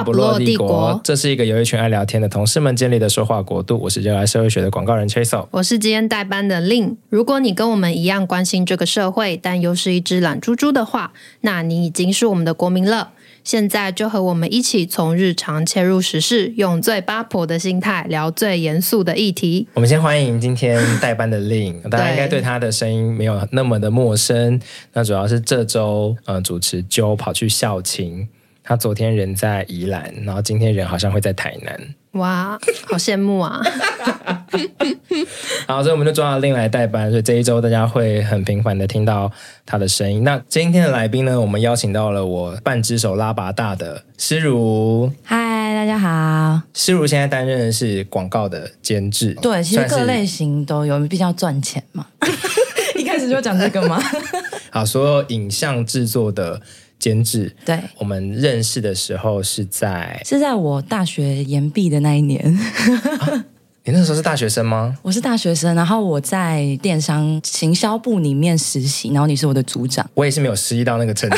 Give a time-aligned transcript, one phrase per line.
[0.00, 3.78] 话不落帝国，这是一个由一群爱聊天的同事们建立的说话国度。
[3.78, 6.96] 我是热爱社会学的广告人 Chasel，我是今天代班的 Lin。
[7.10, 11.12] 如果你跟我们一样关心这个社会，但又是一只懒猪猪的话，
[11.42, 13.10] 那你已经是我们的国民了。
[13.42, 19.66] 现在就和我们一起从日常切入时事，用最八婆的心态聊最严肃的议题。
[19.74, 24.60] 我们先欢迎今天代班的 Lin， 大家应该对他的声音没有那么的陌生。
[24.92, 28.28] 那主要是这周呃主持揪跑去校庆。
[28.70, 31.94] 他昨天人在宜兰，然后今天人好像会在台南。
[32.12, 32.56] 哇，
[32.86, 33.60] 好羡慕啊！
[35.66, 39.28] 好，所以我们就抓了 Lin 来代班，所以这一周大家会很频繁的听到
[39.66, 40.22] 他的声音。
[40.22, 45.10] 那今天的来宾呢，我们邀请到了我半只手拉拔大的诗如。
[45.24, 46.62] 嗨，大家好。
[46.72, 52.06] 诗如现在担任的是广告的监制，对，其实各类型都有，比较赚钱嘛。
[52.94, 54.00] 一开始就讲这个吗？
[54.70, 56.62] 好，所有影像制作的。
[57.00, 62.40] 监制，对，我们认识的时候是在是在我大学研毕的那一年。
[63.18, 63.44] 啊，
[63.84, 64.96] 你那时候是大学生吗？
[65.02, 70.08] 我是大学生，然后我在电商行销部里面实习，然后你是我的组长。
[70.14, 71.36] 我也是没有实习到那个程度。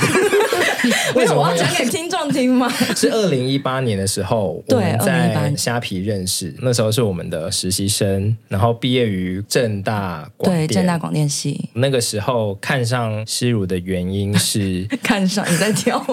[1.14, 2.68] 为什么我要讲给听众听吗？
[2.96, 11.68] 是二零一八年的时候，我们在虾皮认识，那时候是我们的实习生，然后毕业于正大广电，对，正大广电系。
[11.74, 16.04] 那个时候看上诗如的原因是 看上你在挑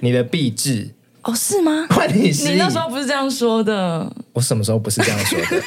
[0.00, 0.90] 你的壁纸
[1.22, 1.86] 哦，是吗？
[2.12, 5.62] 你你那时候不是这样说的，我什么时候不是这样说的？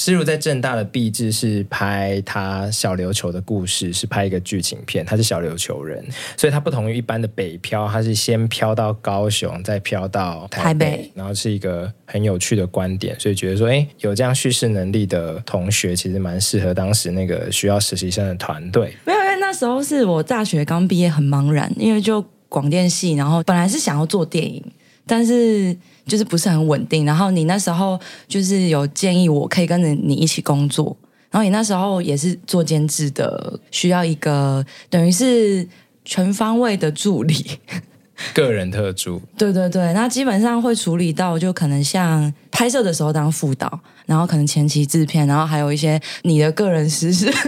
[0.00, 5.04] 诗如在正大的毕制是拍他小琉球的故事，是拍一个剧情片。
[5.04, 6.02] 他是小琉球人，
[6.38, 13.14] 所以他不同于一般的北漂，他是先漂到高雄，再漂到台北，台北然后是一个很有趣的观点。
[13.20, 18.96] 所以觉得说，哎，有这样叙事能力的同学，其实蛮适合当时那个需要实习生的团队。
[19.04, 24.64] 没有，因为那时候是我大学刚毕业，很茫然，因为就广电系，然后本来是想要做电影，
[25.06, 25.76] 但是。
[26.10, 30.96] 就是不是很稳定，然后你那时候就是有建议我可以跟着你一起工作，
[31.30, 35.64] 然后你那时候也是做监制的，需要一个等于是
[36.04, 37.58] 全方位的助理，
[38.34, 39.22] 个人特助。
[39.38, 47.32] 对对对，那基本上会处理到就可能像拍摄的时候当副导，然后可能前期制片，然后还有一些你的个人私事。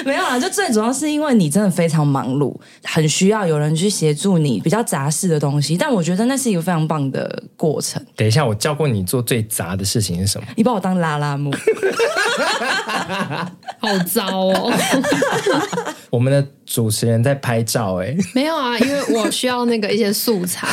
[0.04, 2.54] 没有啊，就最主要是因为你真的非常忙碌，
[2.84, 5.76] 很需要有人去协助你比较杂事的东西。
[5.76, 8.02] 但我觉得那是一个非常棒的过程。
[8.16, 10.46] 等一下，我教过你做最杂的事情是什么？
[10.56, 11.50] 你把我当拉拉木，
[13.80, 14.72] 好糟哦。
[16.10, 20.66] 我们的主持人在拍照，哎，没有啊，因为我需要那个一些素材。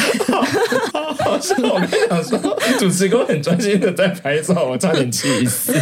[1.23, 2.37] 好 像我跟你讲说，
[2.79, 5.73] 主持人很专心的在拍照，我差点气死。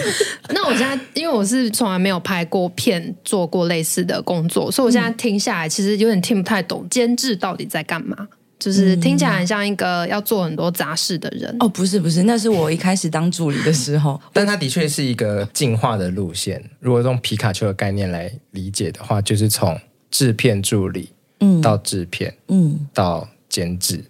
[0.50, 8.28] 那我现在，因为我是从来没有拍过片，做过类似的工作，所以我现在听下来，其实有点听不太懂监制到底在干嘛。
[8.64, 11.54] 就是听起来很像一个要做很多杂事的人。
[11.60, 14.20] 哦，不是不是，那是我一开始当助理的时候。
[14.32, 16.64] 但它的确是一个进化的路线。
[16.80, 19.78] 如果用皮卡丘的概念来理解的话，就是从
[20.10, 21.10] 制片助理，
[21.42, 24.02] 嗯，到制片，嗯，到监制。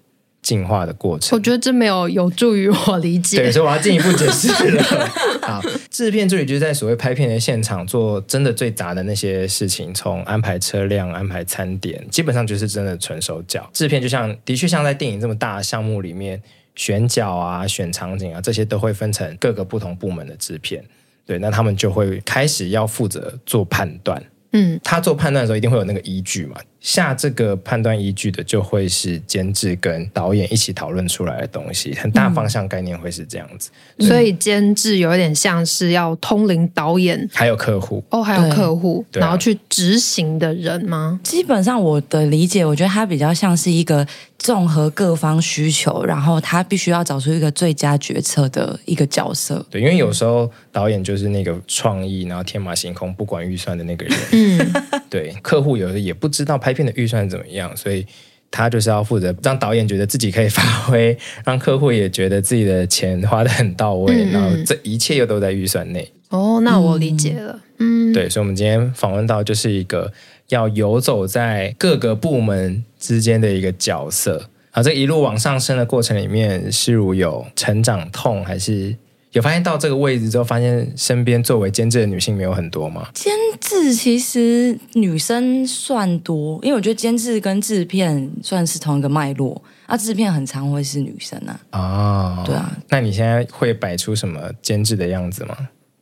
[0.44, 3.38] 进化的过程，我觉得这没有有助于我理解。
[3.38, 4.84] 对，所以我要进一步解释了。
[5.42, 13.68] 好，制片助理就是在所谓拍片的现场做真的最杂的那些事情，从安排车辆、安排餐点，基本上就是真的纯手脚。
[13.74, 16.42] 制片就像的确像在电影这么大的项目里面，
[16.75, 20.84] 选角啊、选场景啊，这些都会分成各个不同部门的制片。
[21.25, 24.22] 对，那他们就会开始要负责做判断。
[24.52, 26.58] 嗯，他做判断的时候一定会有那个依据嘛。
[26.84, 33.72] 下这个判断依据的就会是监制跟导演一起讨论出来的东西，很大方向概念会是这样子。
[33.98, 41.22] 嗯、所以监制有点像是要通灵导演，还有客户哦，还有客户，然后去执行的人吗？
[41.24, 44.06] 基本上我的理解，我觉得他比较像是一个
[44.38, 49.66] 综合各方需求，然后他必须要找出一个最佳决策的一个角色。
[49.69, 54.18] 对，因为有时候导演就是那个创意，然后天马行空，不管预算的那个人。
[54.34, 54.74] 嗯，
[55.10, 58.06] 对，客户有的也不知道拍片的预算怎么样，所以
[58.50, 66.12] 他就是要负责让导演觉得自己可以发挥，让客户也觉得自己的钱花得很到位，嗯嗯，然后这一切又都在预算内。
[66.30, 67.60] 哦，那我理解了。
[67.78, 70.12] 嗯，对，所以，我们今天访问到就是一个
[70.50, 74.50] 要游走在各个部门之间的一个角色。
[74.72, 78.96] 啊，这一路往上升的过程里面，是如有成长痛还是？
[79.33, 83.09] 有发现到这个位置之后，发现身边作为监制的女性没有很多吗？
[83.13, 91.59] 监制其实女生算多，因为我觉得监制跟制片算是同一个脉络，啊，制片很常会是女生啊。
[91.71, 92.71] 哦，对啊。
[92.89, 95.57] 那你现在会摆出什么监制的样子吗？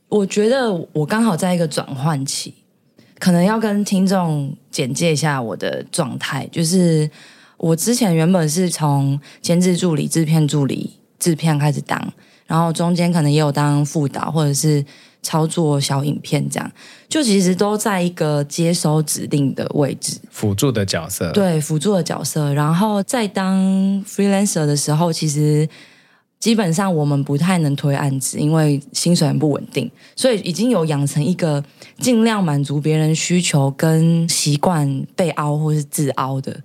[0.10, 2.54] 我觉得我刚好在一个转换期，
[3.18, 7.10] 可能要跟听众简介一下我的状态，就是。
[7.64, 12.12] 我之前原本是从监制助理、制片助理、制片开始当，
[12.52, 14.84] 然后中间可能也有当副导或者是
[15.22, 16.72] 操作小影片这样，
[17.08, 21.32] 就其实都在一个接收指令的位置，辅助的角色。
[21.32, 22.54] 对，辅助的角色。
[22.54, 23.56] 然后在当
[24.06, 25.70] freelancer 的时候，其实。
[26.42, 31.64] 基本上我们不太能推案子，因为薪水很不稳定，所以已经有养成一个
[32.00, 36.60] 尽量满足别人需求跟习惯被凹或是自凹的。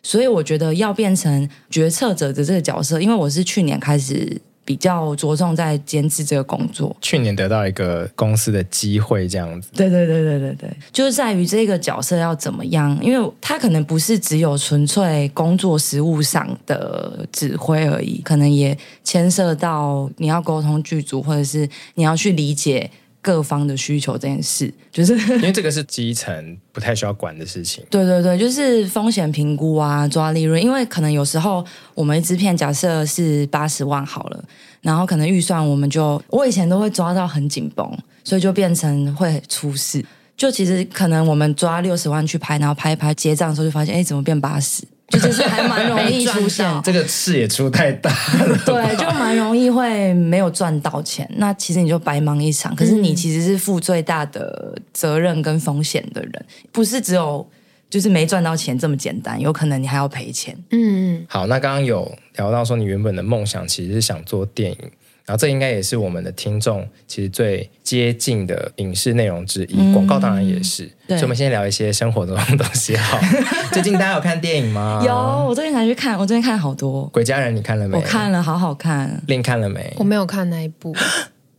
[0.00, 4.40] 所以我觉得要变成决策者的这个角色，因为我是去年开始。
[4.66, 6.94] 比较着重在监制这个工作。
[7.00, 9.70] 去年得到一个公司的机会，这样子。
[9.72, 22.90] 对对对对对对，就是在于这个角色要怎么样，因为他可能不是只有纯粹工作实务上的指挥而已，可能也牵涉到你要沟通剧组，或者是你要去理解。
[23.20, 27.84] 各方的需求这件事，就是因为这个是基层不太需要管的事情。
[27.90, 30.62] 对对对，就是风险评估啊，抓利润。
[30.62, 31.64] 因为可能有时候
[31.94, 34.44] 我们一支片假设是八十万好了，
[34.80, 40.04] 然后可能预算我们就我以前都会抓到很紧绷，所以就变成会出事。
[40.36, 44.82] 就其实可能我们抓六十万去拍，然后拍一拍结账的时候就发现，哎，怎么变八十？
[45.08, 52.74] 就就是还蛮容易 出现，这个事也出太大了， 对，就蛮容易会没有赚到钱，那其实你就白忙一场。
[52.74, 57.48] 可是你其实是负最大的责任跟风险的人，不是只有
[57.88, 60.56] 就是没赚到钱这么简单，有可能你还要赔钱。
[60.70, 64.78] 嗯，好，那刚刚有聊到说你原本的梦想其实是想做电影。
[65.26, 70.88] 然后这应该也是我们的听众其实最接近的影视内容之一，嗯、广告当然也是。
[71.08, 72.96] 所以我们先聊一些生活中的东西。
[72.96, 73.18] 好，
[73.72, 75.02] 最近大家有看电影吗？
[75.04, 75.12] 有，
[75.48, 77.06] 我最近才去看，我最近看了好多。
[77.08, 77.96] 鬼家人你看了没？
[77.96, 79.20] 我看了，好好看。
[79.26, 79.92] 另看了没？
[79.98, 80.94] 我没有看那一部。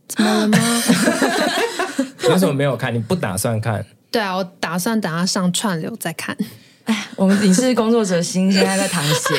[0.08, 0.58] 怎么了吗？
[2.22, 2.94] 你为什么没有看？
[2.94, 3.84] 你不打算看？
[4.10, 6.34] 对啊，我打算等他上串流再看。
[6.84, 9.34] 哎，我们影视工作者心现在在淌血。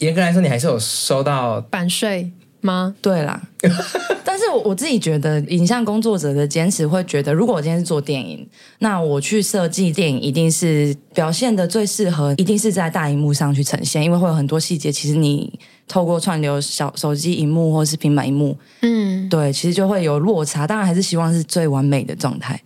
[0.00, 2.30] 严格来说，你还是有收到版税。
[2.60, 2.94] 吗？
[3.00, 3.40] 对啦，
[4.24, 8.46] 但是我我自己觉得，影像工作者的坚持会觉得，如果我今天是做电影，
[8.80, 20.66] 那我去设计电影，一定是表现的最适合，一定是在大荧幕上去呈现，因为会有很多细节，其实你透过串流小手机荧幕或是平板荧幕，嗯，对，其实就会有落差。
[20.66, 22.60] 当然还是希望是最完美的状态。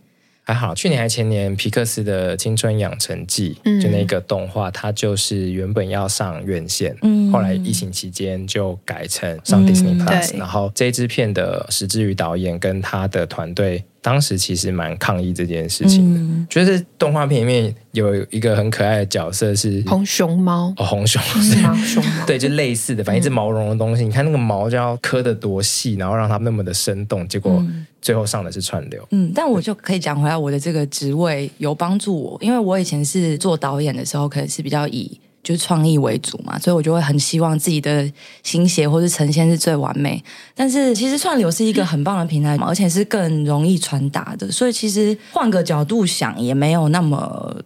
[0.44, 13.84] 还好，去年还前年，皮克斯的《青春养成记》嗯、就那个动画，它就是原本要上院线，嗯、后来疫情期间就改成上 Disney Plus，、嗯、然后这支片的石之宇导演跟他的团队。
[14.02, 20.74] 当时其实蛮抗议这件事情的，嗯、觉得动画片里面有一个很可爱的角色是红熊猫。
[20.76, 22.26] 哦，红熊熊猫。
[22.26, 27.64] 对，就类似的，反正一只毛茸茸的东西，嗯、你看那个毛就要刻得多细，然后让它那么的生动，结果
[28.00, 29.06] 最后上的是串流。
[29.12, 35.20] 嗯，但我就可以讲回来，我的这个职位有帮助我，因为我以前是做导演的时候，可能是比较以。
[35.42, 38.08] 就是创意为主嘛，所以我就会很希望自己的
[38.42, 40.22] 心血或是呈现是最完美。
[40.54, 47.56] 但是其实串流是一个很棒的平台嘛，而且是更容易传达的，所以其实换个角度想，也没有那么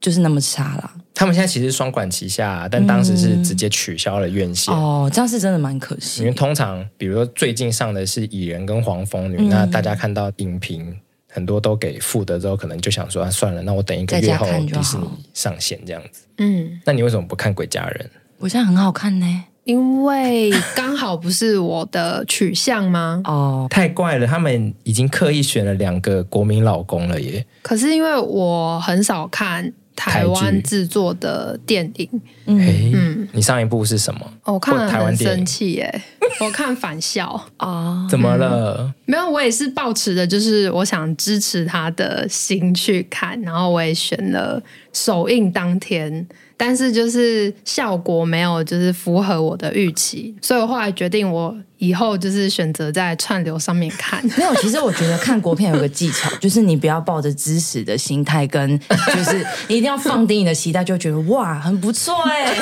[0.00, 0.94] 就是那么差啦。
[1.14, 4.74] 他们现在其实双管齐下，但当时是直接取消了院线。
[4.74, 6.20] 嗯、哦，这样是真的蛮可惜。
[6.20, 10.94] 因为通常比如说最近上的是《蚁人》跟《黄蜂女》，嗯，那大家看到影评。
[11.36, 16.22] 很多都给付的之后，可能就想说啊，算了，那我等一个月后迪士尼上线这样子。
[16.38, 18.10] 嗯，那你为什么不看《鬼家人》？
[18.38, 23.20] 我现在很好看呢，因为刚好不是我的取向吗？
[23.26, 27.44] 哦，太怪了，他们已经刻意选了两个国民老公了耶。
[27.60, 29.70] 可是因为我很少看。
[29.98, 32.06] 台湾制作的电影，
[32.44, 34.20] 嗯嗯，你上一部是什么？
[34.44, 36.02] 哦、我看了很生气耶！
[36.38, 39.05] 我看反校啊，怎么了、嗯？
[39.06, 46.26] 没有，我也是抱持的，就是我想支持他的心去看，然后我也选了首映当天。
[46.58, 54.24] 但是就是效果没有，就是符合我的预期，所以我后来决定，我以后就是选择在串流上面看。
[54.38, 62.56] 没有，其实我觉得看国片有个技巧，就是你不要抱着支持的心态，跟就是你一定要放低你的期待，就觉得哇很不错哎。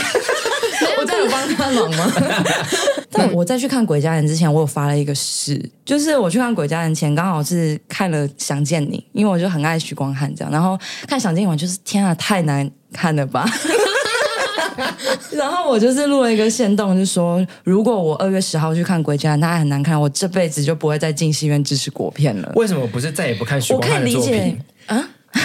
[0.98, 2.12] 我真的有帮他忙吗？
[3.12, 10.76] 但我在去看《鬼家人》之前，我有发了一个誓，就是我去看《鬼家人》前，刚好是看了《想见你》，因为我就很爱许光汉这样，然后
[11.06, 13.48] 看《想见你》就是天啊，太难看了吧。
[15.30, 22.50] 然后我就是录了一个线动，就说如果我二月十号去看《鬼家人》，他还很难看，我这辈子就不会再进戏院支持国片了。
[22.56, 24.58] 为什么不是再也不看许光汉的作品？
[24.86, 25.08] 啊？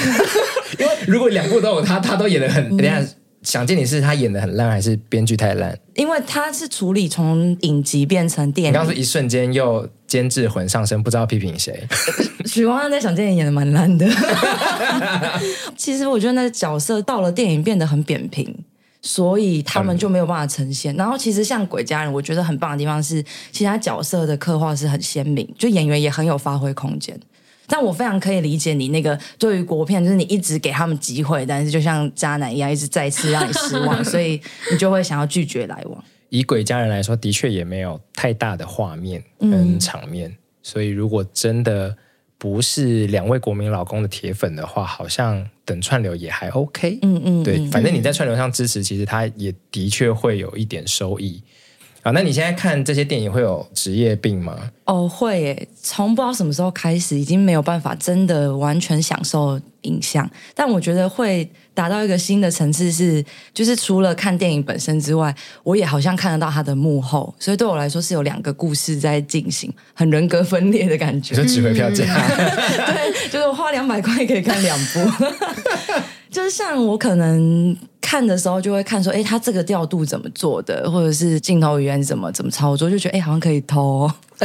[0.79, 2.99] 因为如果两部都有他，他都演的很，等下
[3.43, 5.77] 想见你是他演的很烂，还是编剧太烂？
[5.95, 11.87] 因为他是处理从影集变成电影，刚刚说一瞬间又监制魂上身，不知道批评谁。
[12.45, 14.05] 许光汉在想电影演的蛮烂的。
[15.77, 18.53] 其实我觉得那个角色到了电影变得很扁平。
[19.01, 20.93] 所以他们就没有办法呈现。
[20.97, 27.17] 然后其实像《鬼家人》，我觉得很棒的地方是，其他角色的刻画是很鲜明，就演员也很有发挥空间。
[27.65, 36.03] 但我非常可以理解你那个对于国片，就是你一直给他们机会，但是就像渣男一样，一直再次让你失望， 所以你就会想要拒绝来往。
[36.29, 41.95] 以《鬼家人》来说，的确也没有太大的画面跟场面，嗯、所以如果真的。
[42.41, 46.97] 不是两位国民老公的铁粉的话，好像等串流也还 OK。
[47.01, 51.43] 嗯嗯，对，反正你在串流上支持，其实他也的确会有一点收益。
[52.01, 54.57] 啊，那你现在看这些电影会有职业病吗？
[54.85, 60.27] 哦，会耶，从不知道什么时候开始，已经没有办法真的完全享受影像。
[60.55, 67.33] 但我觉得会达到一个新的层次是，是就是除了看电影本身之外，我也好像看得到它的幕后。
[67.37, 71.35] 所以对我来说，是有两个故事在进行，很人格分裂的感觉。
[71.35, 72.05] 就值回票价，
[72.87, 74.99] 对，就是我花两百块可以看两部。
[76.31, 84.09] 就是像我可能看的时候就会看说，哎，他这个调度怎么做的，或者是镜头语言怎么怎么操作，就觉得哎，好像可以偷，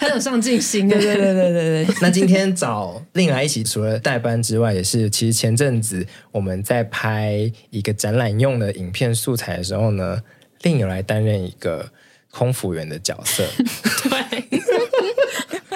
[0.00, 0.86] 很有上进心。
[0.90, 1.94] 对对对对对对。
[2.00, 10.20] 那今天找令来一起，除了代班之外，也是其实前阵子我们在拍一个展览用的影片素材的时候呢，
[10.62, 11.88] 令有来担任一个
[12.30, 13.44] 空服员的角色。
[14.10, 14.61] 对。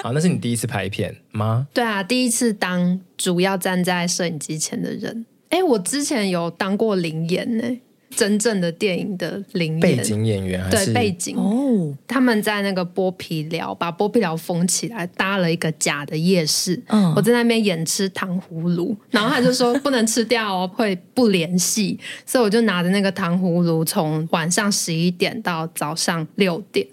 [0.07, 1.67] 好，那是你第一次拍片吗？
[1.73, 5.25] 对啊，第一次当主要站在摄影机前的人。
[5.49, 7.77] 哎，我之前有当过灵演呢。
[8.09, 16.81] 真正的电影的灵背景演员对背景哦，他们在那个剥皮寮把剥皮寮封起来，搭了一个假的夜市。
[16.87, 26.87] 嗯，我在那边演吃糖葫芦，然后他就说不能吃掉哦，会不联系，所以我就拿着那个糖葫芦，从晚上十一点到早上六点。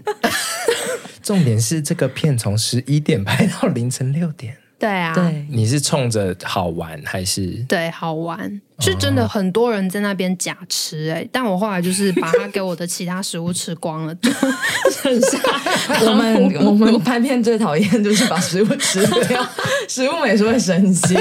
[1.23, 4.56] 重点是这个片从十一点拍到凌晨六点。
[4.78, 7.64] 对啊，对，你是冲着好玩还是？
[7.69, 8.61] 对，好玩。
[8.81, 14.28] 是真的，很多人在那边假吃哎、欸，但我后来就是把他给我的其他食物吃光了，就
[14.90, 15.38] 剩下
[16.04, 19.49] 我们我们拍片最讨厌就是把食物吃掉，
[19.88, 21.16] 食物也是会生气。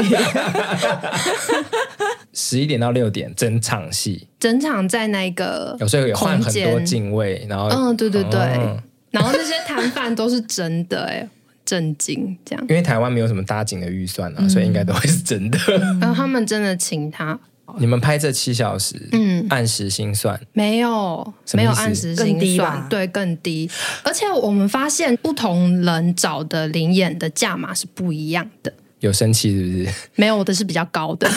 [2.34, 8.78] 十一点到六点，整场戏，整场在那个有时候有换很多敬畏，然后嗯，对对对，哦、
[9.12, 11.30] 然后那些摊贩都是真的哎、欸。
[11.66, 15.58] 震惊，这样，因为台湾没有什么搭景的预算啊，嗯、所以应该都会是真的。
[16.00, 17.40] 然后 他们真的请他，
[17.78, 20.40] 你们拍这七小时，嗯，按时薪算？
[20.54, 23.70] 没有，没有按时薪算，对，更低。
[24.04, 28.74] 而且我们发现，不同人找的灵演的价码是不一样的。
[29.00, 29.90] 有生气是不是？
[30.16, 31.30] 没有，我的是比较高的。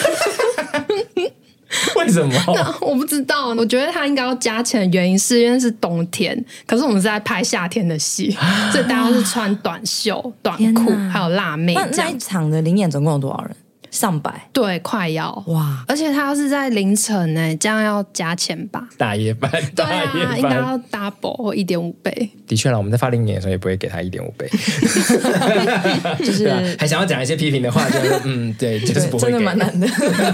[1.96, 2.35] 为什么？
[2.80, 3.49] 我不知道。
[3.49, 8.30] 我觉得他应该要加钱的原因是因为是冬天，可是我们是在拍夏天的戏，
[8.73, 11.75] 所以大家是穿短袖、短裤，还有辣妹。
[11.75, 13.56] 那那一场的零演总共有多少人？
[13.96, 15.82] 上百，对，快要哇！
[15.88, 18.86] 而且他要是在凌晨呢，这样要加钱吧？
[18.98, 22.30] 大夜班，大夜班，对啊，应该要 double 或一点五倍。
[22.46, 24.46] 的确啦，我们在发零年的时候也不会给他一点五倍，
[26.18, 29.86] 就是还想要讲一些批评的话，就是嗯，对，就是不会，真的蛮难的。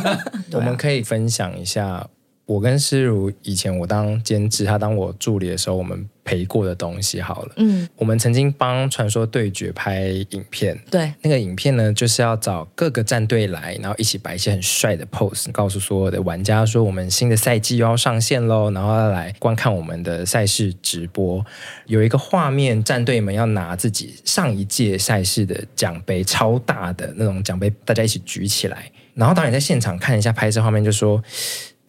[0.52, 2.04] 我们可以分享一下。
[2.44, 7.52] 我跟诗如以前我当监制，他当我助理的时候，我们陪过的东西好了。
[7.56, 10.78] 嗯，我们曾经帮《传说对决》拍影片。
[10.90, 21.44] 对，那个影片呢，就是要找各个战队来，然后一起摆一些很帅的 pose，告诉所有的玩家说我们新的赛季又要上线喽，然后要来观看我们的赛事直播。
[21.86, 28.90] 有一个画面，战队们要拿自己上一届赛事的奖杯，超大的那种奖杯，大家一起举起来。
[29.14, 31.22] 然后导演在现场看一下拍摄画面，就说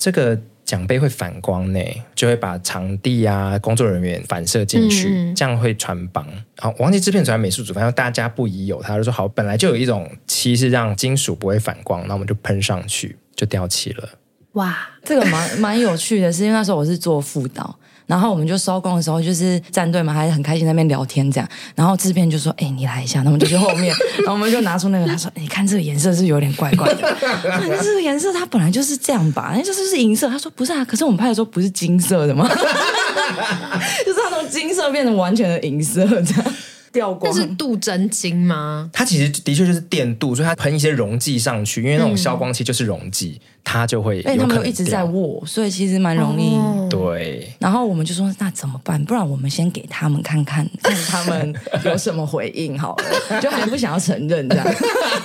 [0.03, 0.38] 这个。
[0.65, 1.79] 奖杯会反光呢，
[2.15, 6.25] 就会把场地啊、工作人员反射进去，这样会穿帮。
[6.55, 14.10] 然后忘记制片组还美术组，反正大家不疑有他，就说好，本来就有一种漆是让金属不会反光，那我们就喷上去，就掉漆了。
[14.53, 17.77] 哇，这个蛮蛮有趣的，是因为那时候我是做副导。
[18.05, 21.50] 然后我们就收工的时候，就是战队嘛还很开心在那边聊天这样。
[21.75, 27.15] 然后制片就说：“哎、你来一下。”那我们就去后面， 然后我们就拿出那个，他说：“你看这个颜色是有点怪怪的。
[27.81, 29.53] 这个颜色它本来就是这样吧？
[29.55, 32.48] 那就是是银色。”他说：“不是啊，可是我们拍的时候不是金色的吗？
[34.05, 36.45] 就是它从金色变成完全的银色这样。”
[36.93, 38.89] 掉光，那是镀真金吗？
[38.93, 44.21] 它其实的确就是电镀，所以它喷一些溶剂上去，因为那种消光器就是溶剂，嗯、它就会。
[44.21, 46.55] 哎，他们一直在握，所以其实蛮容易。
[46.55, 47.51] 哦、对。
[47.59, 49.03] 然后我们就说，那怎么办？
[49.03, 54.65] 不然我们先给他们看看，看他们有什么回应好了，就还不想要承认这样。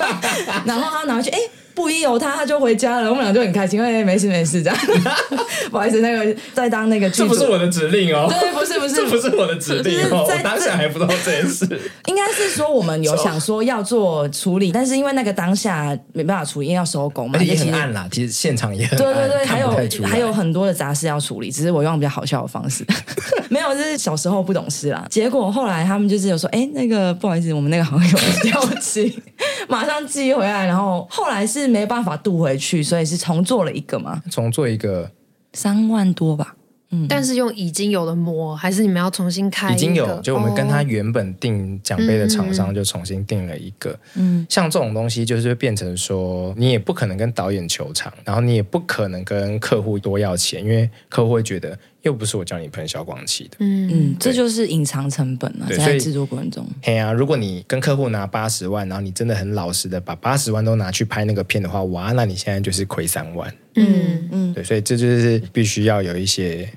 [0.64, 1.38] 然后他拿回去，哎。
[1.78, 3.08] 不一有他，他就回家了。
[3.08, 4.76] 我们俩就很开心，哎，没事没事，这样。
[5.70, 8.26] 不好意思，那个在当那个这不是我的指令哦。
[8.28, 10.26] 对，不是不是，这不是我的指令哦。
[10.26, 11.64] 我当下还不知道这件事。
[12.06, 18.08] 应该是说我们有想说要做处理，但是因为那个当下没办法处理，因为要收工嘛，也很暗啦。
[18.10, 19.70] 其实现场也很暗，对对对，还有
[20.02, 22.84] 还有很多的杂事要处理，只是我用比较好笑的方式。
[23.48, 25.06] 没有，就是小时候不懂事啦。
[25.08, 29.22] 结果后来他们就是有说，哎，那个不好意思，我们那个好像有掉漆，
[29.68, 30.66] 马上寄回来。
[30.66, 35.10] 然后后来是没办法渡回去，所以是重做了一个嘛，重做一个
[35.52, 36.54] 三万多吧。
[36.90, 39.74] 嗯，但是用已经有的膜，还是你们要重新开？
[39.74, 43.94] 已经有，就我们跟他原本定奖杯的厂商就重新定了一个。
[44.14, 53.58] 嗯，像这种东西就是变成说，你也不可能跟导演求偿，然后你也不可能跟客户多要钱，因为客户会觉得又不是我叫你喷消光器的。
[53.60, 56.66] 嗯嗯，这就是隐藏成本了，在制作过程中。
[56.82, 63.54] 嘿啊，如果你跟客户拿八十万，然后你真的很老实的把八十万都拿去拍那个片的话，哇，那你现在就是亏三万。
[63.76, 66.68] 嗯嗯，对，所以这就是必须要有一些。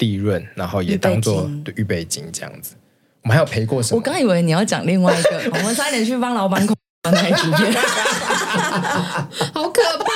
[0.00, 1.46] 利润，然后也当做
[1.76, 2.74] 预备金这样子。
[3.20, 3.98] 我们还有赔过什么？
[3.98, 6.74] 我刚以为你要讲另外一个， 我们差点去帮老板口
[7.12, 7.70] 那一支片，
[9.52, 10.09] 好可怕哦！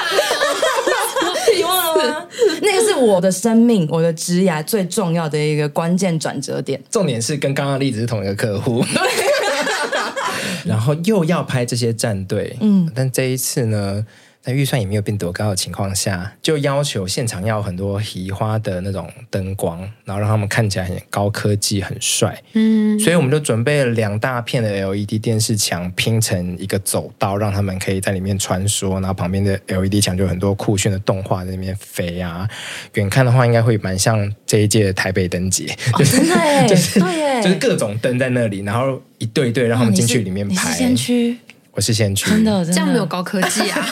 [2.63, 6.83] 那个是我的生命，我的职涯最重要的一个关键转折点。
[6.91, 8.85] 重点是跟刚刚的例子是同一个客户，
[10.65, 14.05] 然后又要拍这些战队，嗯，但这一次呢？
[14.45, 22.39] 在预算也没有变多高的情况下，就要求现场要很多移花的那种灯光，然后让他们看起来很高科技、很帅。
[22.53, 28.93] 嗯，所以我们就准备了两大片的 LED 电视墙拼成一个走道，让他们可以在里面穿梭。
[28.95, 32.47] 然后旁边的 LED 墙就有很多酷炫的动画在那边飞啊。
[32.93, 36.19] 远看的话，应该会蛮像这一届的台北灯节，哦、 就是
[36.69, 37.01] 就是
[37.43, 40.77] 就是各种灯在那里，然后一对一对让他们进去里面拍。
[41.75, 43.87] 我是先驱，真的，真的这样没有高科技啊？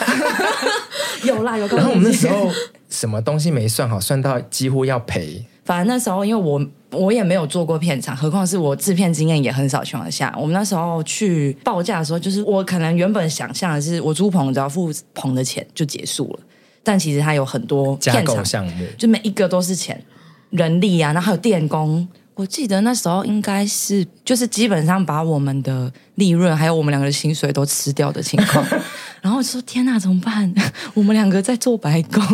[1.23, 1.83] 有啦，有高科技。
[1.83, 2.49] 然后我们那时候
[2.89, 5.45] 什么东西没算好，算到几乎要赔。
[5.65, 16.39] 反正那时候，因为我我也没有做过片场，何况是我制片经验也很少情况下，我们那时候去报价的时候，就是我可能原本想象的是，我租棚只要付棚的钱就结束了，
[16.83, 20.01] 但其实它有很多加构项目，就每一个都是钱，
[20.49, 22.07] 人力啊，然后还有电工。
[22.35, 28.65] 我记得那时候应该是，就是基本上把我们的利润还有我们两个的薪水都吃掉的情况。
[29.21, 30.53] 然后我就说：“天哪，怎么办？
[30.93, 32.21] 我们两个在做白工。”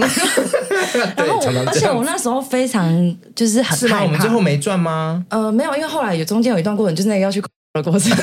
[1.16, 3.76] 然后我，而且我那时候非常就是很害怕。
[3.76, 4.04] 是吗？
[4.04, 5.24] 我们最后没赚吗？
[5.30, 7.42] 呃，没有，因为后来有中间有一段过程，就是那个要去。
[7.72, 8.18] 的过程，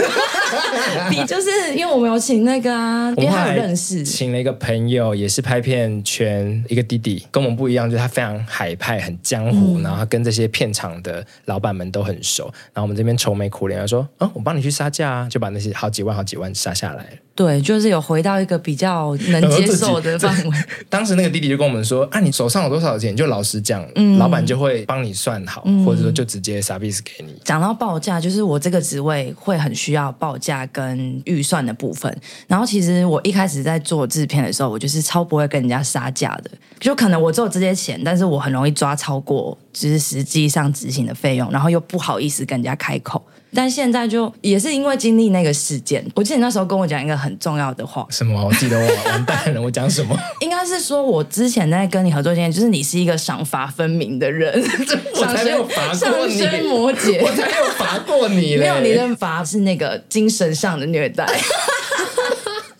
[1.11, 12.45] 你就是因为我们有请那个啊，因为他有认识，请了一个朋友，也是拍片圈一个弟弟，跟我们不一样，就是他非常海派，很江湖，嗯、然后他跟这些片场的老板们都很熟。
[12.73, 20.57] 然后我们这边愁眉苦脸，他说：“嗯、哦，我帮你去杀价啊，就把那些好几万、好几万杀下来。”对，就是有回到一个比较能接受的范围。
[20.89, 32.15] 当时那个弟弟就跟我们说：“啊，你手上有多少钱，就老实讲，嗯、老板就会帮你算好，嗯、或者说就直接 service 给你。”讲到报价，就是我这个职位会很需要报价价跟预算的部分。
[32.47, 43.23] 然后其实我一开始在做制片的时候，我就是超不会跟人家杀价的，就可能我只有这些钱，但是我很容易抓超过，就是实际上执行的费用，然后又不好意思跟人家开口。
[43.55, 48.07] 但现在就也是因为经历那个事件，我记得你那时候跟我讲一个很重要的话。
[48.11, 48.45] 什么？
[48.45, 50.19] 我记得我完蛋了，我讲什么？
[50.41, 54.63] 应该是说我之前在跟你合作之前，就是你是一个赏罚分明的人。
[55.15, 58.57] 我才没有罚过你，摩羯，我才没有罚过你。
[58.57, 61.27] 没有，你的罚是那个精神上的虐待。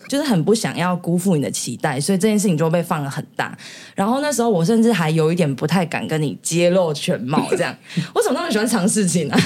[0.07, 3.55] 就是很不想要辜负你的期待，所以这件事情就被放了很大。
[3.93, 7.75] 然后那时候我甚至还有一点不太敢跟你揭露全貌，这样
[8.15, 9.41] 我怎么那么喜欢藏事情呢、啊？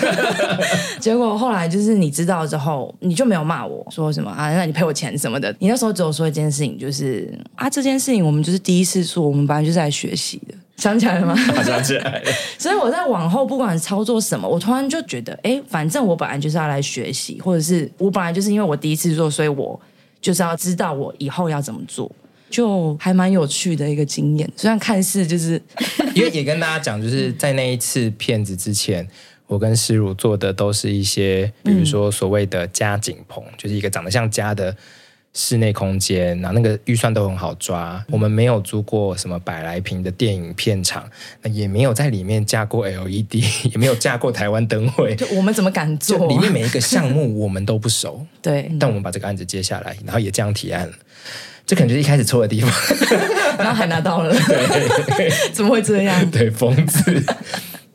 [0.99, 4.53] 结果后来就是你知道之后，你就没有骂我说什么啊？
[4.53, 5.53] 那你赔我钱什么的？
[5.59, 10.53] 你那时候只有说一件事情，就是啊，这件事情我们就是第一次做，我们本来就是来学习的。
[10.77, 11.35] 想起来了吗？
[11.63, 12.31] 想起来了。
[12.57, 19.79] 所以我在往后不管操作什么，我突然就觉得，哎，反正我本来就是要来学习，或者是我本来就是因为我第一次做，所以我。
[20.21, 22.09] 就是要知道我以后要怎么做，
[22.49, 24.49] 就还蛮有趣的一个经验。
[24.55, 25.61] 虽然看似就是，
[26.13, 29.07] 因为也跟大家讲，就是在那一次骗子之前，
[29.47, 34.75] 我跟施如做的都是一些，比如说所谓的加景棚，就是一个长得像家的
[35.33, 38.03] 室内空间，然后那个预算都很好抓。
[38.07, 41.09] 嗯、我们没有租过什么百来平的电影片场，
[41.41, 43.35] 那也没有在里面架过 LED，
[43.71, 45.15] 也没有架过台湾灯会。
[45.15, 46.27] 就我们怎么敢做？
[46.27, 48.25] 里面每一个项目我们都不熟。
[48.41, 50.93] 对，但我们把这个案子接下来，然后也这样提案了，
[51.65, 52.71] 这可能就是一开始错的地方，
[53.57, 54.33] 然后还拿到了，
[55.15, 56.29] 对，怎么会这样？
[56.29, 57.23] 对，疯子。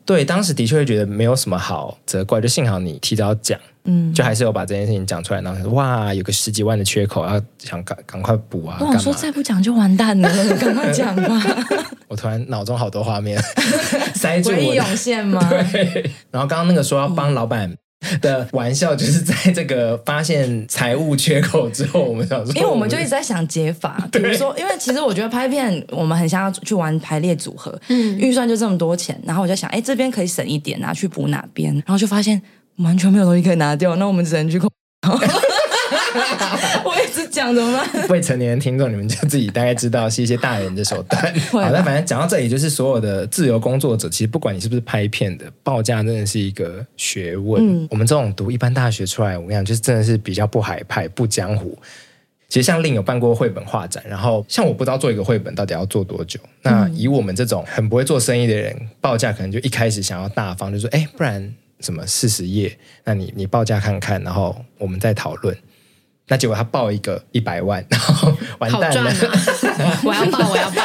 [0.07, 8.77] 对，当时的确会觉得没有什么好责怪，就幸好你提早讲，嗯，就还是有把这件事情讲出来，然后说哇，有个十几万的缺口，要想赶赶快补啊！
[8.79, 11.43] 我说再不讲就完蛋了， 赶快讲吧！
[12.07, 13.37] 我突然脑中好多画面
[14.15, 15.45] 塞住我，回忆涌现吗？
[15.73, 16.09] 对。
[16.31, 17.75] 然后刚刚那个说要帮老板
[18.21, 32.41] 的玩笑，就是在这个发现财务缺口之后，我们想说，因为我们就一直在想解法，比如说，因为其实我觉得拍片，我们很想要去玩排列组合，嗯，预算就这么多钱，然后我就想，哎，这边可以省一点，拿去补哪边，然后就发现
[32.77, 34.69] 完全没有东西可以拿掉，那我们只能去控。
[37.53, 38.07] 怎么办？
[38.09, 41.33] 未成年人听众，你们就自己大概知道是一些大人的手段。
[41.51, 47.61] 好，那反正讲到这里，就是所有的自由工作者，其实不管你是不是拍片的，报价真的是一个学问。
[47.61, 51.77] 嗯、我们这种读一般大学出来，我跟你讲，就是真的是比较不海派、不江湖。
[52.49, 56.39] 其实像令有办过绘本画展，然后像我不知道做一个绘本到底要做多久。
[56.61, 62.75] 那以我们这种很不会做生意的人，报价可能就一开始想要大方，就说：“哎，不然。”什么四十页？
[63.03, 65.55] 那你你报价看看，然后我们再讨论。
[66.29, 69.09] 那结果他报一个一百万，然后 完蛋了。
[69.09, 70.81] 啊、 我要报，我要报。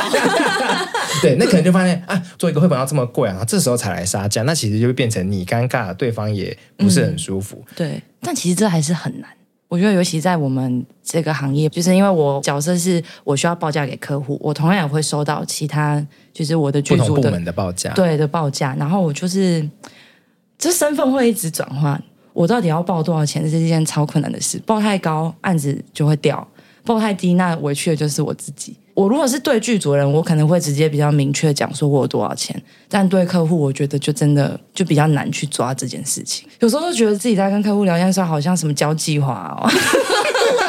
[1.21, 7.63] 对，那可能就发现啊，做一个绘本要这么贵啊，然后这时候才来杀价，那其实就会变成你尴尬，对方也不是很舒服。
[7.69, 9.29] 嗯、对，但其实这还是很难。
[9.69, 19.69] 我觉得尤其在我们这个行业，就是因为我角色是我需要报价给客户，我同样也会收到其他就是我的剧组的部门的报价，对的报价，然后我就是。
[20.59, 22.01] 这身份会一直转换，
[22.33, 23.43] 我到底要报多少钱？
[23.43, 24.59] 这是一件超困难的事。
[24.67, 26.37] 报太高，案子就会掉；
[26.85, 28.77] 报太低，那委屈的就是我自己。
[28.95, 32.63] 我如果是对剧组人，我可能会直接比较明确讲说我有多少钱。
[32.89, 36.47] 但对客户，我觉得就真的就比较难去抓这件事情。
[36.61, 39.71] 有时候都觉得自己在跟客户聊天的时候，好像什么交际花哦，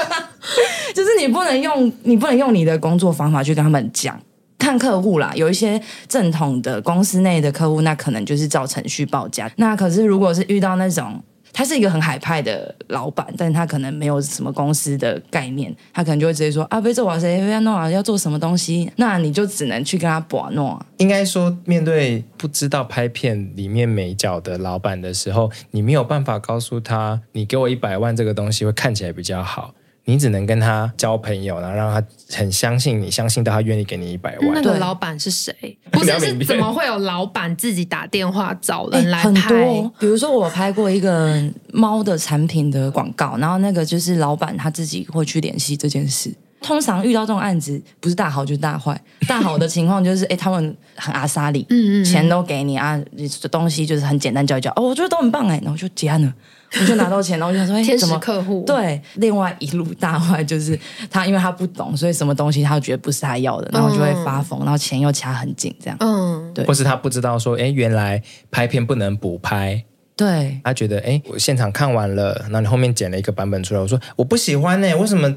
[0.96, 4.18] 就是你不能用你不能用你的工作方法去跟他们讲。
[4.58, 9.52] 看客户啦，有一些正统的公司内的客户，那可能就是照程序报价。
[9.58, 11.22] 那可是如果是遇到那种，
[11.54, 20.78] 他是一个很海派的老板，但他可能没有什么公司的概念，他可能就会直接说啊，别做我谁要弄啊，要做什么东西，那你就只能去跟他把弄。
[20.98, 29.76] 应该说，面对不知道拍片里面美角的老板的时候，你没有办法告诉他，你给我一百万这个东西会看起来比较好。
[30.06, 34.52] 你只能跟他交朋友，然后让他很相信你，相信到他愿意给你一百万。
[34.54, 35.78] 那个老板是谁？
[35.92, 39.24] 不是，是怎么会有老板自己打电话找人来拍？
[39.24, 46.34] 很多，比如说我拍过一个猫的产品的广告，然后那个就是老板他自己会去联系这件事。
[46.62, 48.98] 通常遇到这种案子，不是大好就是大坏。
[49.28, 56.34] 大好的情况就是，哎，他们很阿莎里，嗯嗯，钱都给你啊，你的东西就是很简单交一交，哦，我觉得都很棒哎，然后就结案了。
[56.80, 58.64] 我就拿到钱，然后我就想说，哎，什么客户。
[58.66, 60.78] 对，另外一路大坏就是
[61.10, 65.98] 他，因为他不懂，所以什么东西他觉得不是他要的，然后就会发疯，然后钱又掐很紧，这样。
[66.00, 66.66] 嗯，对。
[66.66, 69.84] 或是他不知道说，哎，原来拍片不能补拍。
[70.16, 70.60] 对。
[70.64, 75.34] 他觉得，哎，我现场看完了，然后你后面剪了一个版本出来，我说我不喜欢呢，为什么？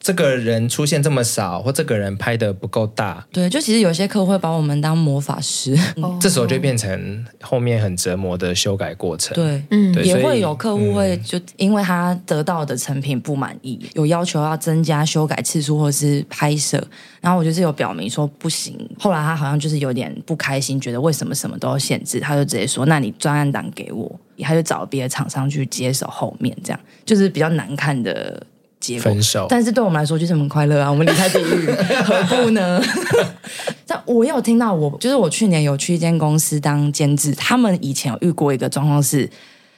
[0.00, 9.34] 这个人出现这么少，或这个人拍的不够大，对，就其实有些客户会把我们当魔法师，嗯、这时候就变成后面很折磨的修改过程。
[9.34, 16.82] 对，嗯，也会有客户会就因为他得到的成品不满意，嗯、有要求要增加修改次数或是拍摄，
[17.20, 18.78] 然后我就是有表明说不行。
[18.98, 28.40] 后来他好像就是有点不开心，觉得为什么什么都要限制，他就直接说：“那你专案档给我。”他就找别的厂商去接手后面，这样就是比较难看的。
[29.00, 30.90] 分手，但是对我们来说就是很快乐啊！
[30.90, 31.66] 我们离开地狱，
[32.06, 32.80] 何不呢？
[33.86, 39.28] 但我有听到我，我就是我去年有去一间公司当监制，他们以前有遇过一个状况是，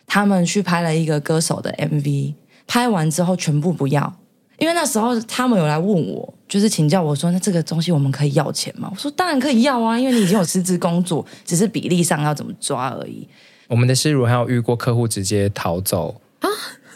[0.07, 2.35] 他们去拍了一个歌手的 MV，
[2.67, 4.13] 拍完之后全部不要，
[4.59, 8.91] 因为那时候他们有来问我，就是请教我说，那这个东西我们可以要钱吗？
[8.93, 13.27] 我说当然可以要啊，因为你已经有实质工作，只是比例上要怎么抓而已。
[13.67, 16.49] 我们的师如还有遇过客户直接逃走啊，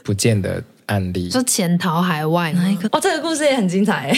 [0.02, 0.62] 不见得。
[0.86, 4.14] 案例就潜逃海外那一个哦，这个故事也很精彩。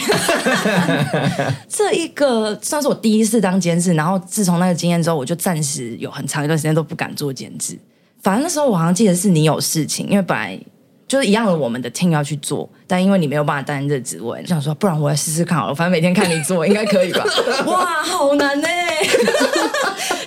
[1.68, 7.78] 这一个算是我第一次当监制，然后自从那个经验之后，我就暂时有很长一段时间都不敢做监制。
[8.22, 10.58] 反正那时候我好像记得是你有事情，因为本来
[11.06, 17.24] 就是一样的，我们的 team 要去做，但因为你没有办法担任这个职位，就想说不然我来试试看好了，反正每天看你做应该可以吧？
[17.66, 18.66] 哇，好难呢。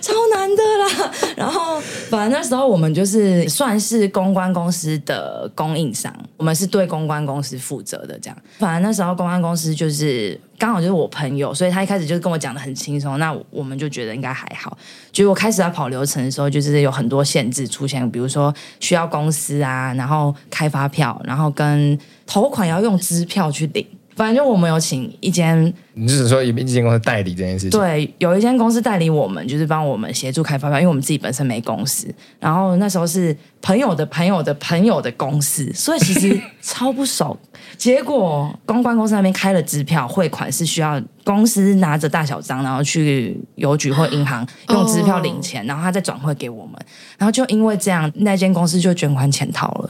[0.01, 8.38] 超难的啦， 然后反正那时候我们就是算是公关公司的供应商，我们是对公关公司负责的这样。
[8.57, 14.77] 反正那时候公关公司就是刚好就是我朋友，所以他一开始就跟我讲得很轻松，那我们就觉得应该还好。
[15.12, 23.85] 结果开始要跑流程的时候，就是有很多限制出现，比如说需要公司啊，然后开发票，然后跟投款要用支票去领。
[24.19, 27.79] 反正就我们有请一间，你是说一间公司代理这件事情？
[27.79, 32.13] 对，有一间公司代理我们，就是帮我们协助开发票，因为我们自己本身没公司。
[32.38, 37.39] 然后那时候是朋友的朋友的朋友的公司，所以其实超不熟。
[37.77, 46.75] 结果公关公司那边开了支票，汇款是需要公司拿着大小章，然后去邮局或银行用支票领钱，然后他再转汇给我们。
[47.17, 49.89] 然后就因为这样，那间公司就卷款潜逃了。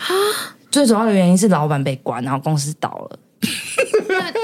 [0.69, 3.19] 最主要的原因是老板被关，然后公司倒了。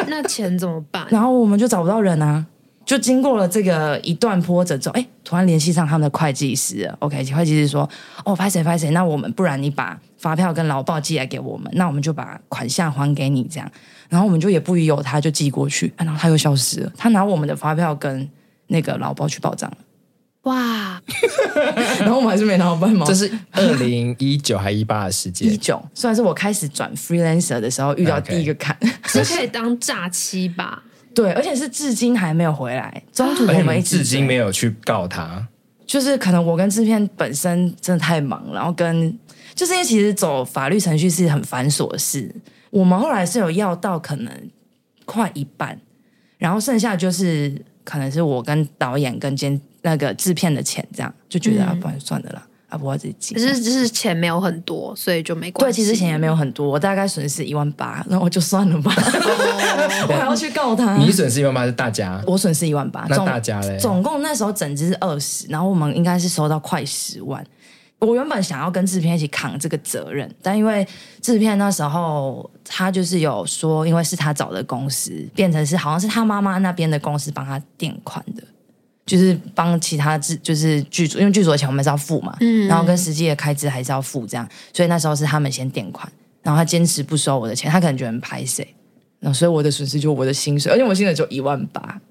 [0.08, 1.06] 那钱怎么办？
[1.10, 2.46] 然后我们就找不到人啊，
[2.86, 6.92] 就经过了这个一段波折之后，哎，突然联系上他们的会计师。
[7.00, 7.90] OK，会计师说
[8.24, 13.72] ：“哦，拍谁拍谁，那我们不然你把发票跟劳报寄来给我们，那我们就把款项还给你。”这样，
[14.10, 16.92] 然后我们就也不疑有他，就寄过去，然后他又消失了。
[16.96, 18.30] 他拿我们的发票跟
[18.68, 19.72] 那个劳报去报账。
[20.46, 21.02] 哇！
[22.00, 23.04] 然后我们还是没拿到半吗。
[23.08, 25.52] 这是二零一九还一八的时间？
[25.52, 28.78] 一九，算是我开始转 freelancer 的时候遇到第一个坎.
[29.08, 30.84] 是可以当诈欺吧？
[31.16, 33.04] 对，而且是至今还没有回来。
[33.12, 35.48] 中途我们至今没有去告他，
[35.88, 39.18] 就是可能我跟制片本身真的太忙，然后跟
[39.56, 42.34] 就是因为其实走法律程序是很繁琐的事。
[42.70, 44.32] 我们后来是有要到可能
[45.06, 45.80] 快一半，
[46.38, 49.60] 然后剩下就是可能是我跟导演跟监。
[49.86, 53.36] 那个制片的钱，这样就觉得啊，不然算了啦，嗯、啊，不要自己记。
[53.36, 55.80] 可是就是钱没有很多，所以就没关系。
[55.80, 58.92] 对，其实钱也没有很多，我大概损失一万八，那我就算了吧。
[60.10, 60.98] 我还要去告他。
[60.98, 63.78] 你损失一万八是大家，我损失一万八，那大家嘞？
[63.78, 67.46] 总共那时候整支是二十，然后我们应该是收到快十万。
[68.00, 70.86] 我原本想要跟制片一起扛这个责任，但因为
[71.22, 78.44] 制片那时候他就是有说，因为是他找的公司，变成是好像是他妈妈那边的公司帮他垫款的。
[79.06, 88.68] 就是帮其他制，就是剧组，因为剧组的钱我们是要付嘛，嗯，然后跟实际的开支还是要付，这样，所以那时候是他们先垫款，然后他坚持不收我的钱，他可能觉得很拍谢，
[89.20, 92.02] 然后所以我的损失就我的薪水，而且我薪水就一万八。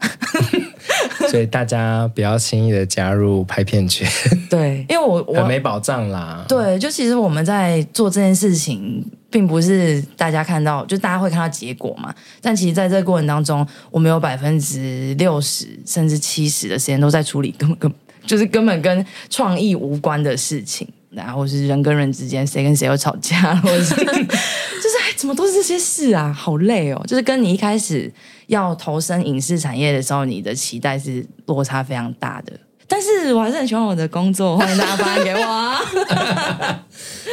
[1.30, 4.08] 所以大家不要轻易的加入拍片圈，
[4.48, 6.44] 对，因为我我很没保障啦。
[6.48, 12.14] 对，就其实我们在做这件事情，并不是大家看到，就大家会看到结果嘛。
[12.40, 17.92] 但其实在这个过程当中，我们有百分之六十甚至七十的时间都在处理根本根
[18.26, 27.02] 就是根本跟创意无关的事情，然后是人跟人之间谁跟谁又吵架，或者是 就是哎，怎么都是这些事啊，好累哦。
[27.06, 28.12] 就是跟你一开始。
[28.46, 32.52] 要投身影视产业的时候，你的期待是落差非常大的。
[32.86, 35.80] 但是我还是很喜欢我的工作，欢迎大家发给我啊！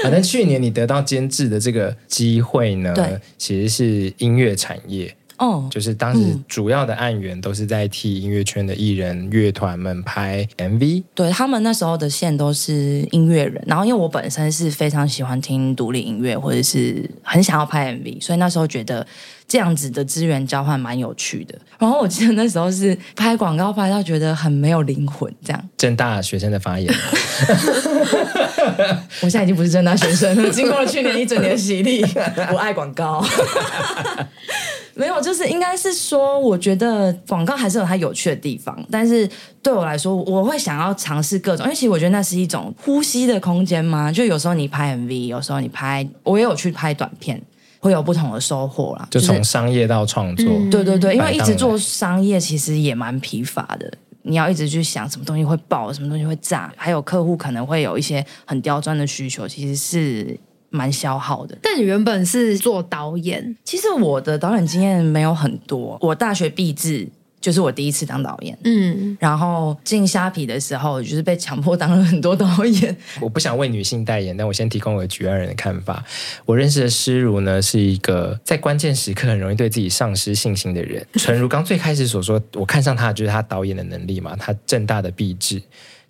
[0.01, 2.95] 反正去年你得到监制的这个机会呢，
[3.37, 5.13] 其实是音乐产业。
[5.41, 13.59] 哦，就是当时主要的案源都是在替音乐圈的艺人、乐团们拍 MV，对，他们那时候的线都是音乐人。
[13.65, 19.05] 然后因为我本身是非常喜欢听独立音乐，或者是很想要拍 MV，所以那时候觉得
[19.47, 21.57] 这样子的资源交换蛮有趣的。
[21.79, 25.69] 然后我记得那时候是拍广告拍到觉得很没有灵魂，这样。
[25.75, 26.93] 正大学生的发言，
[29.21, 32.03] 我现在已经不是正大学生了， 经过了去年一整年的洗礼，
[32.53, 33.23] 我爱广告。
[34.93, 39.27] 没有，就是应该是说，我觉得广告还是有它有趣的地方，但是
[39.63, 44.11] 对我来说，我会想要尝试各种，因为其实我觉得那是一种呼吸的空间嘛。
[44.11, 47.41] 就有时候你拍 MV，有时候你拍，我也有去拍短片，
[47.79, 49.07] 会有不同的收获啦。
[49.09, 53.91] 就从商业到创作，嗯，对对对，因为一直做商业其实也蛮疲乏的，
[54.23, 60.39] 你要一直去想什么东西会爆，什么东西会炸，还有客户可能会有一些很刁钻的需求，其实是。
[60.73, 65.97] 蛮消耗的，但你原本是做导演，其实我的导演经验没有很多。
[65.99, 67.05] 我大学毕制
[67.41, 72.95] 就是我第一次当导演，嗯，然后进虾皮的时候，就是被强迫当了很多导演。
[73.19, 76.05] 我不想为女性代言，但我先提供我局外人的看法。
[76.45, 81.05] 我认识的诗如呢，是一个在关键时刻很容易对自己丧失信心的人。
[81.17, 85.61] 诚如刚最开始所说，我看上他的就是他导演的能力嘛，他正大的毕制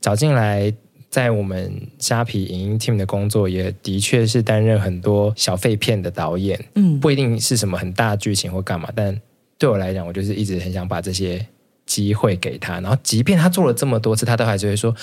[0.01, 0.73] 找进来。
[1.09, 9.13] 在我们虾皮影音 team 的工作，也的确是担任很多小废片的导演，嗯，不一定是什么很大的剧情或干嘛，但
[9.61, 11.45] 对我来讲，我就是一直很想把这些
[11.85, 12.79] 机会给他。
[12.79, 14.95] 然后，即便他做了这么多次，他都还是会说：“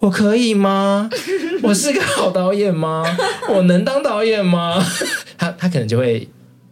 [0.00, 1.10] 我可以吗？
[1.62, 3.04] 我是个好导演吗？
[3.50, 4.82] 我能当导演吗？”
[5.36, 6.26] 他他可能就会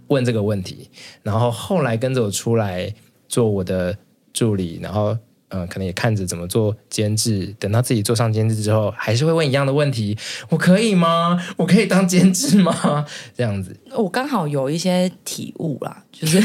[0.06, 0.88] 问这个问题。
[1.22, 2.94] 然后后来跟着我出来
[3.28, 3.94] 做我的
[4.32, 5.14] 助理，然后。
[5.54, 11.40] 嗯，可能也看着怎么做监制，等到自己做上监制之后，还是会问一样的问题：我可以吗？
[11.56, 13.06] 我可以当监制吗？
[13.36, 16.40] 这样子，我刚好有一些体悟啦，就是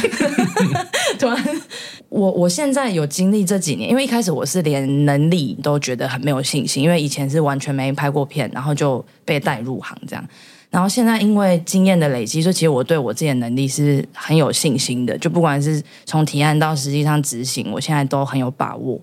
[1.17, 1.61] 突然，
[2.09, 10.23] 我我现在有经历这几年，因为一开始我是连能力都觉得很没有信心，因为以前是完全没拍过片，然后就被带入行这样。
[10.71, 15.17] 然后现在因为经验的累积，所以其实我对我自己的能力是很有信心的。
[15.17, 19.01] 就不管是从提案到实际上执行，我现在都很有把握。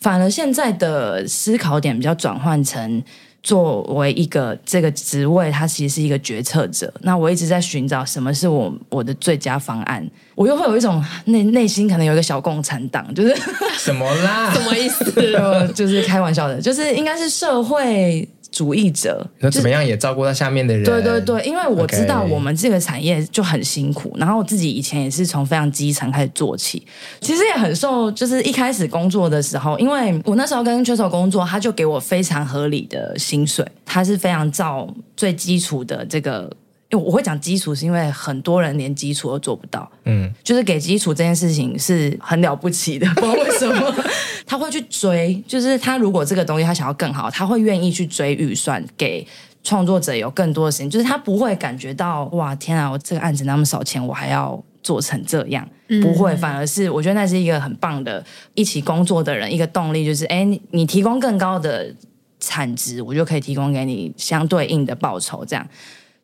[0.00, 3.02] 反而现在的思考点比较转换成，
[3.42, 6.92] 作为一个这个职位，它其实是一个决策者。
[7.00, 10.08] 那我一直在寻找什么是我我的最佳方案。
[10.36, 13.36] 我又会有一种内内心可能有一个小共产党，就是
[13.76, 14.50] 什么啦？
[14.54, 15.72] 什么意思？
[15.74, 18.28] 就是开玩笑的，就是应该是社会。
[18.50, 20.84] 主义者，那怎么样也照顾到下面的人？
[20.84, 26.84] 对对对，因为我知道我们这个产业就很辛苦，然后我自己以前也是从非常基层开始做起，
[27.20, 36.50] 其实也很受，就是一开始工作的时候，因为我那时候跟缺手工作，他就给我非常合理的薪水，他是非常照最基础的这个。
[36.90, 39.90] 因为我会讲基础，是因为很多人连基础都做不到。
[40.04, 43.94] 嗯，就是给基础这件事情是很了不起的，不知道为什么
[44.46, 45.42] 他会去追。
[45.46, 49.26] 就是他如果这个东西他想要更好，他会愿意去追预算，给
[49.62, 50.88] 创作者有更多的时间。
[50.88, 55.68] 就是他不会感觉到哇天啊，我这个案子那么少钱，我还要做成这样，
[56.02, 58.24] 不会，反而是我觉得那是一个很棒的
[58.54, 61.94] 一起工作的人一个动力，就是哎，你你提供更高的
[62.40, 65.68] 产值，我就可以提供给你相对应的报酬，这样。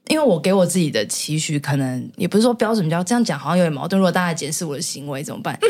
[0.08, 3.98] 因为我给我自己的期许，可能也不是说标准比较这样讲，好像有点矛盾。
[3.98, 5.58] 如果大家检视我的行为怎么办？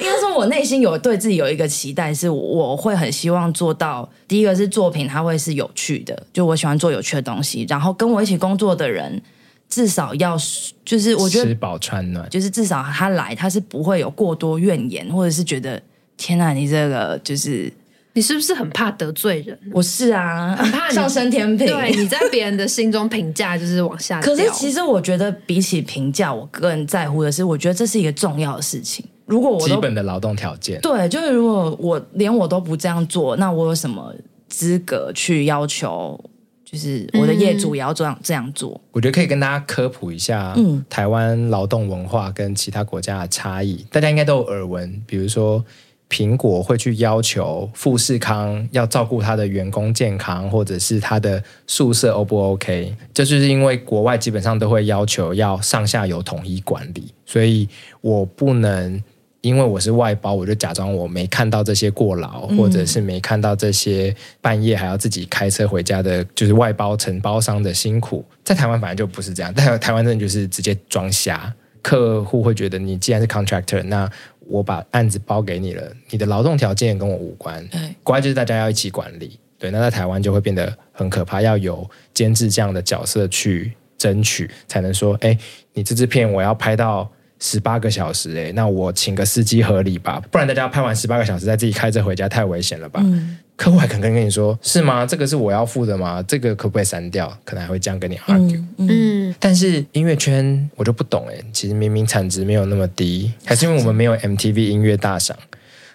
[0.00, 4.10] 应该说，我内心有对自己有一个期待，是我会很希望做到。
[4.26, 7.64] 第一个是作品，它会是有趣的，就我喜欢做有趣的东西。
[7.68, 9.22] 然后跟我一起工作的人，
[9.68, 10.36] 至少要
[10.84, 15.80] 就是我觉得吃饱穿暖，就是至少他来，他是不会有过多怨言，或者是觉得
[16.16, 17.72] 天哪，你这个就是。
[18.12, 19.56] 你是不是很怕得罪人？
[19.72, 21.64] 我是啊，很怕上升天平。
[21.64, 24.34] 对，你在别人的心中评价就是往下掉。
[24.34, 29.04] 可是其实我觉得，比起评价，我更在乎的是，我觉得这是一个重要的事情。
[29.26, 34.12] 如果我基本的劳动条件，对，就是如果我连我都不这样做，那我有什么
[34.48, 36.18] 资格去要求？
[36.64, 38.80] 就是我的业主也要这样这样做？
[38.90, 45.64] 我觉得可以跟大家科普一下，嗯，台湾劳动文化跟其他国家的差异，大家应该都有耳闻，比如说。
[46.10, 52.92] 苹果会去要求富士康要照顾他的员工健康，或者是他的宿舍 O 不 OK？
[53.14, 57.68] 这就是因为国外基本上都会要求要上下游统一管理，所以
[58.00, 59.00] 我不能
[59.40, 68.24] 因为我是外包，我就假装我没看到这些过劳，或者是没看到这些半夜还要自己开车回家的，就是外包承包商的辛苦。
[68.44, 74.10] 在台湾反正就不是这样，但台湾真的就是直接装瞎，客户会觉得你既然是 contractor，那
[74.50, 77.66] 我把案子包给你了，你的劳动条件跟我无关。
[77.68, 79.38] 对，国外就是大家要一起管理。
[79.58, 85.36] 对，那在台湾就会变得很可怕，要有监制这样的角色去争取，才能说，哎，
[85.74, 90.22] 你这支片我要拍到十八个小时，哎，那我请个司机合理吧？
[90.30, 93.00] 不然大家拍完十八个小时再自己开车回家，太危险了吧？
[93.04, 95.04] 嗯客户还肯跟跟你说是吗？
[95.04, 96.24] 这个是我要付的吗？
[96.26, 97.30] 这个可不可以删掉？
[97.44, 98.56] 可能还会这样跟你 argue。
[98.78, 105.36] 嗯，嗯，但是音乐圈我就不懂哎，其实明明产值没有那么低，还是因为我们没有 MTV 音乐大赏？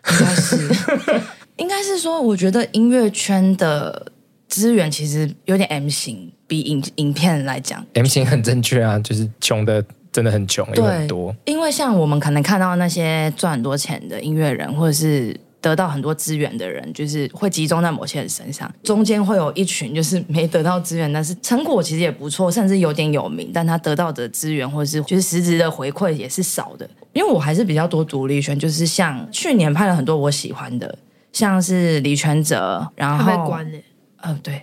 [0.08, 0.70] 应该是，
[1.58, 4.12] 应该是说，我觉得音乐圈的
[4.48, 11.36] 资源其实有点 M 型，比影影片来讲，M 型很正确啊，就是穷的真的很穷，对，很多。
[11.46, 15.36] 因为像我们可能看到那些赚很多钱的音乐人，或者是。
[15.66, 26.88] 得到很多资源的人，就是会集中在某些人身上，中间会有一群就是没得到资源，但是成果其实也不错，甚至有点有名，但他得到的资源或者是就是实质的回馈也是少的。
[27.14, 30.96] 因为我还是比较多独立圈，就是像去年拍了很多我喜欢的，
[31.34, 33.78] 像是李权哲，然后关呢？
[34.22, 34.62] 嗯、呃，对，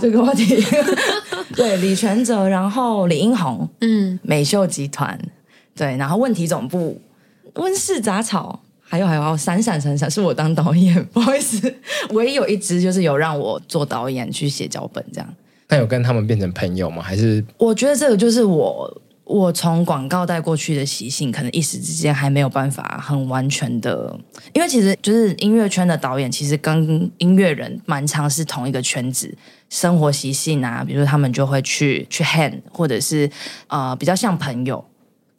[0.00, 0.64] 这个话题，
[1.54, 5.20] 对李权哲，然后李英宏，嗯，美秀集团，
[5.76, 6.98] 对，然后问题总部。
[7.54, 11.74] 温室杂草，还有还有，闪闪闪闪是我当导演， 不好意思，
[12.10, 15.34] 唯一有一支就是有让我做导演去写脚本这样。
[15.68, 17.02] 那有跟他们变成朋友吗？
[17.02, 24.14] 还是我觉得这个就是我我从广告带过去的习性，可能一时之间还没有办法很完全的，
[24.52, 29.34] 因为其实就是音乐圈的导演，其实跟音乐人蛮常是同一个圈子，
[29.70, 33.30] 生活习性啊，比如说他们就会去去 hand，或者是
[33.68, 34.84] 呃比较像朋友。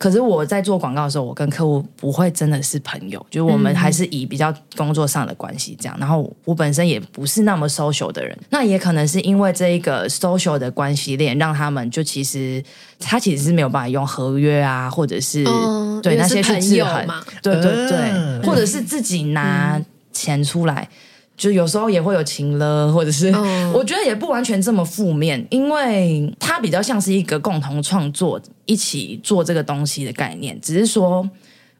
[0.03, 5.95] 可是我在做广告的时候，我跟客户不会真的是朋友，就是我们还是以比较工作上的关系这样。
[5.97, 12.61] 然后我本身也不是那么 social 的人，那也可能是因为这一个 social 的关系链，让他们就其实
[12.99, 17.07] 他其实是没有办法用合约啊，或者是、嗯、对那些去制衡，
[17.41, 19.81] 对对对，嗯、或者是自己拿
[20.11, 20.89] 钱出来。
[21.35, 23.45] 就有时候也会有情了，或者是、oh.
[23.75, 30.59] 我觉得也不完全这么负面，因为它比较像是一个共同创作、一起做这个东西的概念。
[30.61, 31.27] 只是说，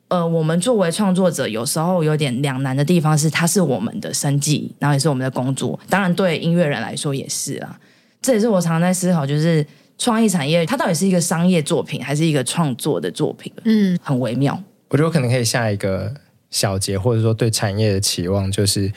[0.08, 5.80] 呃，我们作为创作者，有时候有点两难的地方是，它是我们的生计，然后也是我们的工作。
[5.88, 7.80] 当然，对音乐人来说也是啊。
[8.22, 9.66] 这也是我常常在思考，就是
[9.97, 13.51] 创意产业它到底是一个商业作品，还是一个创作的作品？
[13.66, 14.62] 嗯，很微妙。
[14.89, 16.14] 我觉得我可能可以下一个
[16.49, 18.91] 小结，或者说对产业的期望，就是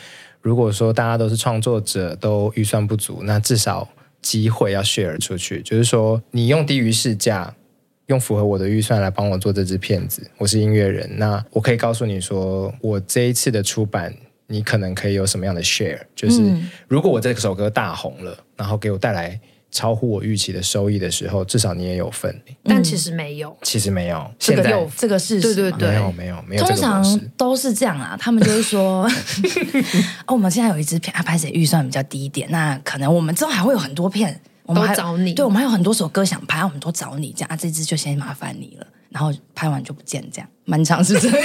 [0.47, 3.89] 如果说大家都是创作者，都预算不足，那至少
[4.23, 5.61] 机会要 share 出去。
[5.63, 7.53] 就是说，你用低于市价。
[8.07, 14.15] 用符合我的预算来帮我做这支片子，我是音乐人，那我可以告诉你说，我这一次的出版，
[14.47, 15.99] 你可能可以有什么样的 share？
[16.15, 16.41] 就是
[16.87, 19.41] 如果我这首歌大红了，然后给我带来
[19.77, 22.35] 超乎我预期的收益的时候，至少你也有份。
[22.65, 26.65] 但其实没有，其实没有，这个有这个事实，对对对，没有没有没有。
[26.65, 29.07] 通常都是这样啊，他们就是说，
[30.25, 34.41] 哦，我们现在有一支片，啊，拍摄预算比较低一点，那可能我们之后还会有很多片。
[34.65, 41.39] 我们还找你，对，我们还有很多首歌想拍，我们都找你，这样啊，这支就先麻烦你了，然后拍完就不见，这样蛮常是这样。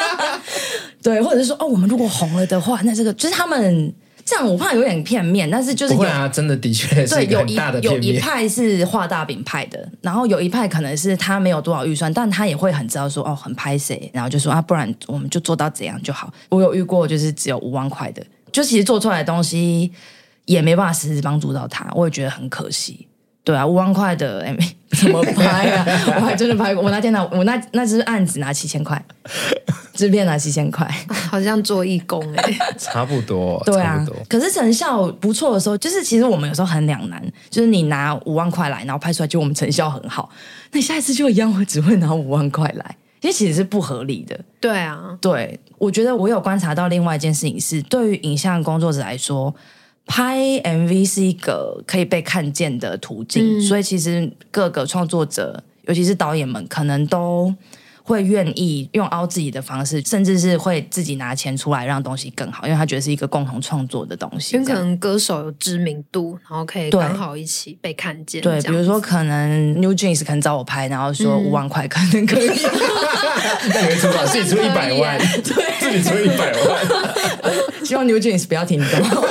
[1.00, 3.94] 对，或者是说，哦，我们如果红了的话，那这个就是他们
[4.30, 7.14] 这样，我怕有点片面，但是就是不会啊，真的的确是。
[7.14, 16.32] 对，有一有一派是画大饼派的，然后有一派可能是他没有多少预算，但他也会很知道说，哦，很拍谁，然后就说啊，不然我们就做到怎样就好。
[16.48, 18.22] 我有遇过，就是只有五万块的，
[18.52, 19.90] 就其实做出来的东西。
[20.46, 23.06] 也没办法实质帮助到他，我也觉得很可惜。
[23.50, 24.70] 对啊，五万块的 MV
[25.00, 25.84] 怎么拍啊？
[26.14, 26.84] 我还真的拍过。
[26.84, 29.04] 我那天拿我那那支案子拿七千块，
[29.92, 33.60] 制片拿七千块，好像做义工哎、欸，差不多。
[33.66, 34.16] 对啊，差不多。
[34.28, 37.20] 可是成效不错的时候，就是其实我们有时候很两难，
[37.50, 40.30] 就是你拿五万块来，然后拍出来就我们成效很好，
[40.70, 44.38] 那你下一次就一样会只会拿五万块来，因为其实是不合理的。
[44.60, 49.52] 对啊，对，我觉得我有观察到另外一件事情是，对于影像工作者来说。
[50.06, 57.54] 拍 MV 是一个可以被看见的途径，嗯、所以其实各个创作者，尤其是导演们，可能都
[58.02, 64.56] 会愿意用凹自己的方式，甚至是会自己拿钱出来让东西更好，因为他觉得是一个共同创作的东西。
[64.56, 68.42] 因为可能歌手有知名度，然后可以刚好一起被看见。
[68.42, 72.48] 对，比如说可能 New Jeans 可能找我拍，然后说五万块可能可以，
[73.72, 74.26] 那你会出多少？
[74.26, 76.86] 自己出一百万，对，自己出一百万。
[77.86, 79.24] 希望 New Jeans 不要听到。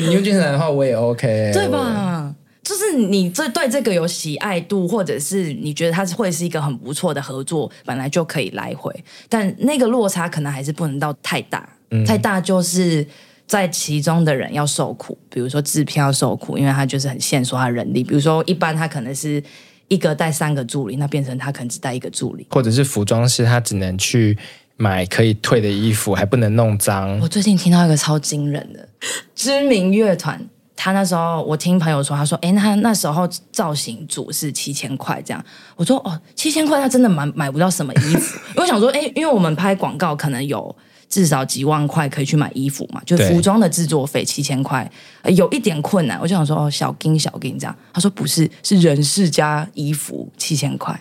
[0.00, 2.34] 你用精神的话，我也 OK，对吧？
[2.62, 8.90] 就是你这对这个有喜爱度，或者是你觉得它会是一个很不错的合作，本来就可以来回。
[9.28, 13.06] 但那个落差可能还是不能到太大，嗯、太大就是
[13.46, 15.16] 在其中的人要受苦。
[15.28, 18.02] 比如说制片要受苦，因为他就是很限缩他人力。
[18.02, 19.42] 比如说一般他可能是
[19.88, 24.38] 一个带三个助理，那变成他可能只带一个助理，或者是服装师他只能去。
[24.76, 27.18] 买可以退的衣服还不能弄脏。
[27.20, 28.88] 我最近听到一个超惊人的
[29.34, 30.40] 知名乐团，
[30.74, 35.44] 他那时候我听朋友说，他说：“哎，那那时候造型组是七千块这样。”
[35.76, 38.38] 我说：“哦，七千块，他真的买买不到什么衣服。
[38.56, 40.74] ”我想说：“哎，因为我们拍广告可能有
[41.08, 44.90] 至少几万块可以去买衣服嘛，就服装的制作费七千块，
[45.36, 51.00] 有一点困难。”我就想说：“哦，小金小金这样。”他说：“不是，是人事加衣服七千块。”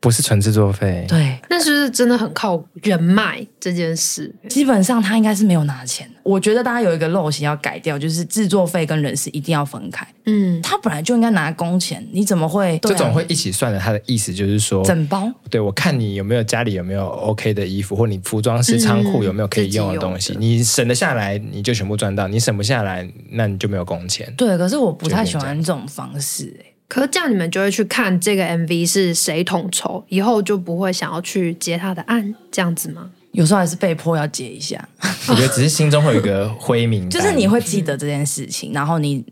[0.00, 4.32] 不是纯制作费，对，那是不是真的很靠人脉这件事？
[4.48, 6.08] 基本上他应该是没有拿钱。
[6.22, 10.06] 我觉得大家有一个陋习要改掉，就是制作费跟人事一定要分开。
[10.26, 12.78] 嗯，他本来就应该拿工钱，你怎么会？
[12.82, 13.78] 这种会一起算的。
[13.78, 15.28] 他的意思就是说，整包。
[15.50, 24.32] 对，我看你有没有家里有没有 OK 的衣服，或你服装师仓库有没有可以用的东西，嗯、你省得下来你就全部赚到，你省不下来那你就没有工钱。
[24.36, 33.10] 对，可是我不太喜欢这种方式、欸，可是这样你们就会去看这个 MV 是谁统筹，以后就不会想要去接他的案，这样子吗？
[33.32, 34.88] 有时候还是被迫要接一下。
[35.28, 39.22] 我觉得只是心中会有一个灰名，就是你会记得这件事情，然后你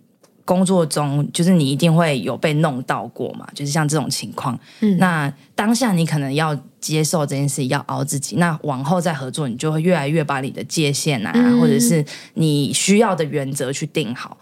[0.45, 4.57] 工作中就是你一定会有被弄到过嘛，就是像这种情况。
[4.81, 8.37] 嗯，那当下你可能要接受这件事，要熬自己。
[8.37, 12.05] 那往后再合作，你就会越来越把你的界限啊，嗯、或者是
[12.35, 14.37] 你需要的原则去定好。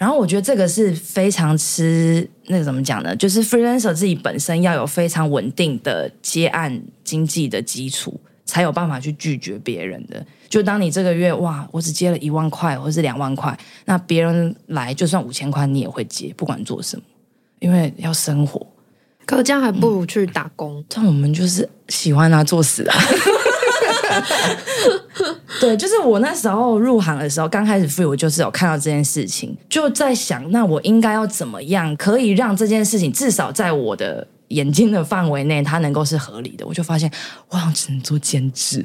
[0.00, 3.14] 然后我觉得这个是非常吃那个怎么讲呢？
[3.14, 10.24] 就是 freelancer 自己本身要有非常稳定的接案经济的基础，才有办法去拒绝别人的。
[10.48, 17.02] 就当你这个月哇，我只接了一万块或是两万块，那别人来就算五千块你也会接，不管做什么，
[17.58, 18.66] 因为要生活。
[19.26, 20.82] 可这样还不如去打工。
[20.88, 22.96] 像、嗯、我们就是喜欢啊，作死啊。
[25.60, 36.66] 对，就是我那时候入行的时候，刚开始 free，我就是有看到这件事情，就在想，那我应该要怎么样可以让这件事情至少在我的眼睛的范围内，它能够是合理的。
[36.66, 37.10] 我就发现，
[37.48, 38.84] 我好像只能做兼职，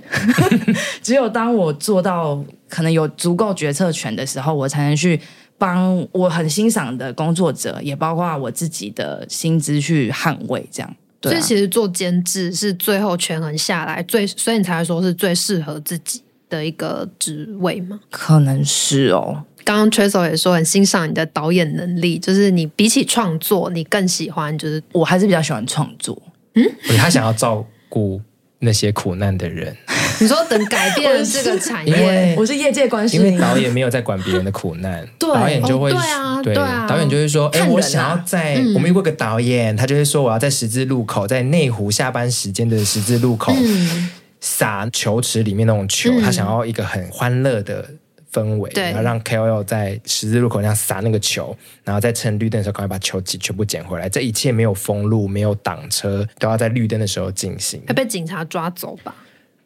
[1.02, 5.20] 只有当我做到可能有足够决策权的时候，我才能去
[5.58, 10.96] 帮我很欣赏的工作者，也包括我自己的薪资去捍卫这样。
[11.30, 18.00] 对啊，所以其实做监制是最后权衡下来最，所以你才会说是最适合自己的一个职位吗？
[18.10, 19.44] 可能是哦。
[19.64, 26.22] 刚刚 Tresor 也说很欣赏你的导演能力，就是你比起创作，你更喜欢就是我还是比较喜欢创作。
[26.54, 26.64] 嗯，
[26.98, 28.22] 他想要照顾
[28.60, 29.76] 那些苦难的人。
[30.22, 35.30] 你说等改变了这个产业， 我是业界关系，因为导演没有在管别人的苦难，对。
[35.30, 44.10] 导演就会、哦、对啊，对啊，导演就会说，哎、啊，我想要在、嗯、我们遇过个导演，他就会说我要在十字路口，在内湖下班时间的十字路口、嗯、
[44.40, 47.86] 撒球池里面那种球，嗯、他想要一个很欢乐的
[48.32, 59.14] 氛围，然后让 KOL 在十字路口那样撒那个球，然后在趁绿灯的时候赶快把球捡全部捡回来，这一切没有封路，没有挡车，都要在绿灯的时候进行，会被警察抓走吧？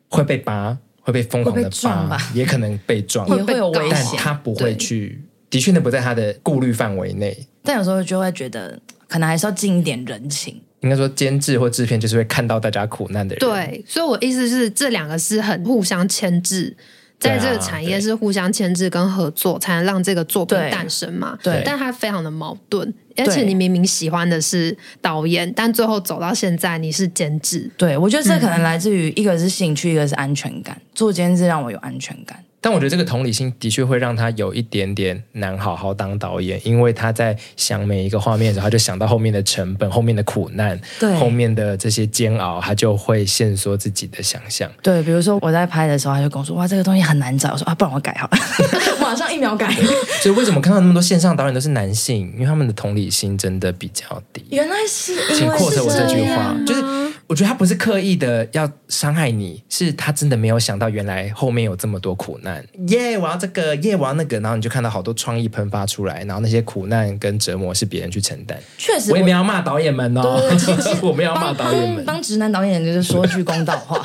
[0.10, 0.78] 会被扒。
[1.02, 4.06] 会被疯狂的扒，也可能被撞， 也会有危险。
[4.12, 7.36] 但他不会去，的确那不在他的顾虑范围内。
[7.64, 10.62] 但有时候就会觉得，可能还是要尽一点人情。
[10.82, 13.40] 应该说，监制或制片就是会看到大家苦难的人。
[13.40, 16.76] 对，所以我意思是，这两个是很互相牵制。
[17.20, 21.38] 在这个产业是互相牵制跟合作，才能让这个作品诞生嘛。
[21.44, 27.70] 对，但它非常的矛盾，而且你明明喜欢的是导演，但最后走到现在你是监制。
[27.78, 30.82] 对，我觉得这可能来自于一个是兴趣，嗯、一个是安全感。
[30.96, 32.42] 做监制让我有安全感。
[32.62, 44.70] 但我觉得这个同理心的确会让他有一点点难好好当导演，因为他在想每一个画面的时候，他就想到后面的成本、后面的苦难、对后面的这些煎熬，他就会限缩自己的想象。
[44.84, 48.38] 对，比如说我在拍的时候，他就跟我说：“哇，这个东西很难找。”我说：“啊，不然我改好了，
[49.00, 49.74] 马上一秒改。”
[50.22, 52.32] 所以为什么看到那么多线上导演都是男性？
[52.34, 54.44] 因为他们的同理心真的比较低。
[54.50, 56.82] 原来是，请扩成我这句话，就是
[57.30, 62.66] 我觉得他不是刻意的要伤害你，是他真的没有想到原来后面有这么多苦难。
[62.88, 68.58] 耶、yeah,，我要这个，耶、yeah,，我要那个，然后你就看到好多创意喷发出来，然后那些苦难跟折磨是别人去承担。
[68.80, 70.42] 确实我，我也没有骂导演们哦，
[71.04, 72.04] 我们要骂导演们。
[72.04, 74.04] 帮直男导演就是说句公道话，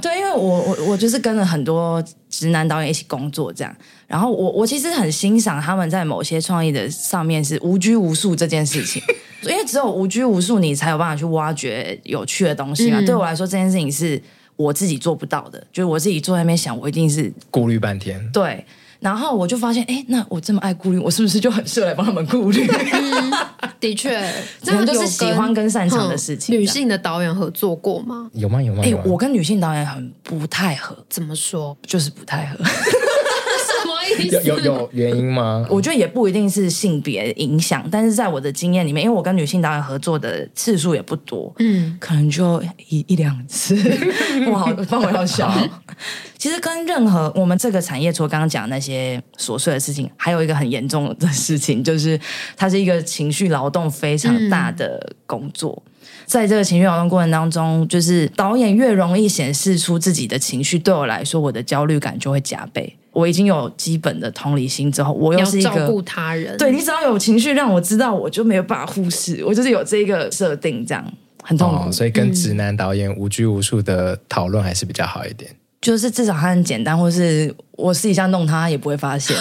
[0.00, 3.76] 对，因为我我我就是跟了很多直男导演一起工作这样，
[4.06, 9.02] 然后我我其实很欣赏他们在某些创意的上面是无拘无束这件事情，
[9.42, 13.00] 因为只有无拘无束，你才有办法去挖掘有趣的东西嘛。
[13.00, 14.20] 嗯、对我来说，这件事情是。
[14.58, 18.20] 我自己做不到的，就是我自己坐在那边想，我一定是顾虑半天。
[18.32, 18.66] 对，
[19.00, 22.66] 然后我就发现，哎，那我这么爱顾虑，我是不是就很适合来帮他们顾虑？
[22.92, 23.32] 嗯、
[23.78, 24.20] 的确，
[24.62, 26.54] 这个就是喜欢跟擅长的事情。
[26.58, 28.28] 女性的导演合作过吗？
[28.34, 28.62] 有吗？
[28.62, 28.82] 有吗？
[28.84, 30.96] 哎，我跟女性导演很不太合。
[31.08, 31.76] 怎么说？
[31.86, 32.58] 就是不太合。
[34.26, 35.66] 有有有原因吗？
[35.70, 43.76] 我觉得也不一定是性别影响，但是在我的经验里面，因为我跟女性导演合作的次数也不多，嗯，可能就一一两次。
[44.50, 45.52] 哇，帮我要笑。
[46.36, 52.18] 其实跟任何我们这个产业，除了刚刚讲那些琐碎的事情，还有一个很严重的事情，就是
[52.56, 55.82] 它是一个情绪劳动非常大的工作。
[55.86, 55.92] 嗯
[56.24, 62.97] 在这个情绪劳动过程当中，就是导演越容易显示出自己的情绪，对我来说，我的焦虑感就会加倍。
[63.12, 66.56] 我已经有基本的同理心之后，我又是一个照顾他人。
[66.56, 69.44] 对，你只要有情绪让我知道，我就没有办法忽视。
[69.44, 71.04] 我就是有这个设定，这样
[71.42, 71.88] 很痛苦。
[71.88, 75.50] 哦，所以跟直男导演无拘无束的讨论还是比较好一点。
[75.80, 79.36] 就是至少他很简单，或是我私底下弄他，他也不会发现。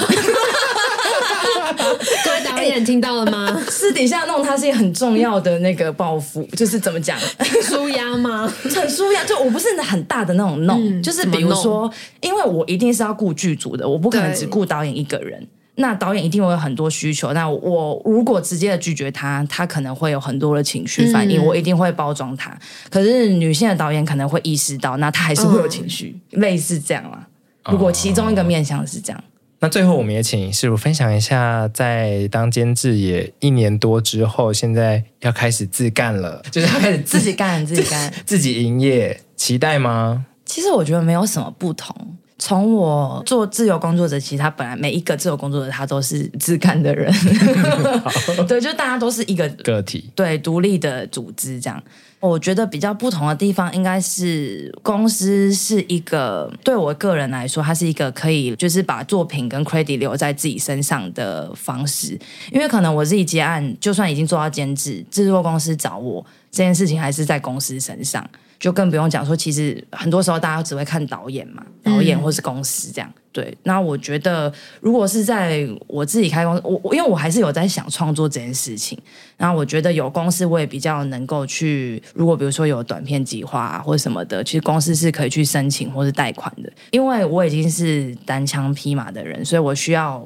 [2.86, 3.60] 听到了吗？
[3.70, 7.18] 私底下弄他是一个很重要的那个报复， 就是怎么讲，
[7.64, 8.48] 舒压吗？
[8.64, 11.92] 很舒压，就我不是很大的那种弄，嗯、就是比如说，
[12.22, 15.48] 因为我一定是要顾剧组的，我不可能只顾导演一个人。
[15.80, 22.52] 那导演一定会有很多需求，那我如果直接的拒绝他，他可能会有很多的情绪反应，嗯、我一定会包装他。
[22.90, 27.28] 可是女性的导演可能会意识到，那他还是会有情绪，嗯、类似这样啦。
[27.70, 29.24] 如果其中一个面向是这样。
[29.60, 40.28] 那最后，我们也请师傅分享一下，在当监制也一年多之后，现在要开始自干了， 就是要开始自己干、自己干、自己营业，期待吗？
[40.46, 42.18] 其实我觉得没有什么不同。
[42.40, 47.12] 从我做自由工作者，其实他本来每一个自由工作者，他都是自干的人，
[48.04, 51.82] 好 对，就大家都是一个个体，对，独立的组织这样。
[52.20, 62.20] 我觉得比较不同的地方，应该是公司是一个对我个人来说，它是一个可以就是把作品跟 credit 留在自己身上的方式。
[62.52, 68.28] 因为可能我自己接案，就算已经做到监制，制作公司找我这件事情，还是在公司身上。
[68.60, 73.10] 就更不用讲说，其实很多时候大家只会看导演嘛，导演或是公司这样。
[73.16, 74.52] 嗯、对，那我觉得
[74.82, 78.98] 如果是在我自己开公司，我我因为我还是有在想创作这件事情。
[79.38, 86.72] 然后我觉得有公司，我也比较能够去，如果比如说有短片计划啊，或者什么的，其实公司是可以去申请或是贷款的。
[86.90, 90.26] 因为我已经是单枪匹马的人，所以我需要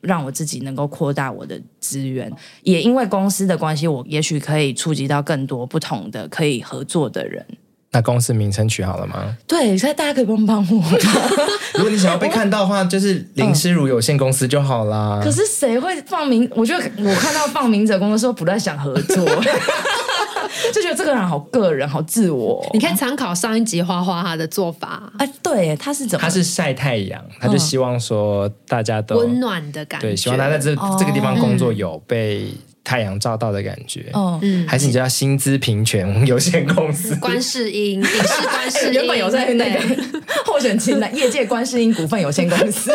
[0.00, 2.28] 让我自己能够扩大我的资源。
[2.64, 7.46] 也因为公司的关系，我也许可以触及到更多不同的可以合作的人。
[7.90, 9.36] 那公司名称取好了吗？
[9.46, 10.98] 对，所以大家可以帮帮我。
[11.74, 15.20] 如果你想要被看到的话，就是林诗如有限公司就好啦。
[15.22, 16.48] 可是谁会放名？
[16.54, 19.24] 我觉得我看到放名者公司的时候，不太想合作，
[20.72, 22.68] 就觉得这个人好个人，好自我。
[22.74, 25.10] 你可以参考上一集花花他的做法。
[25.18, 26.22] 哎，对，他是怎么？
[26.22, 30.08] 他是晒太阳，他就希望说大家都温暖的感觉。
[30.08, 32.52] 对，希望他在这这个地方工作有被。
[32.88, 37.14] 太阳照到的感觉，哦，嗯，还是你叫薪资平权有限公司？
[37.20, 39.78] 观世音，影视观世音，原本有在那个
[40.46, 42.90] 候选清单，业界观世音股份有限公司，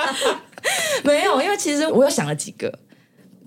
[1.02, 2.70] 没有，因为其实我有想了几个，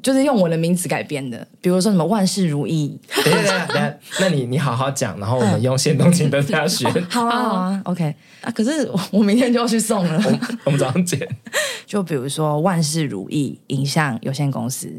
[0.01, 2.99] 就是用我的名字改编的，比如说什么万事如意。
[3.23, 6.87] 等一下，等一下，那你你好好讲，然后我们用现东青的大学。
[7.11, 11.19] 好啊，好啊，OK 啊，可是我明天就要去送了，我，我们早上见。
[11.85, 14.91] 就比如说万事如意影像有限公司。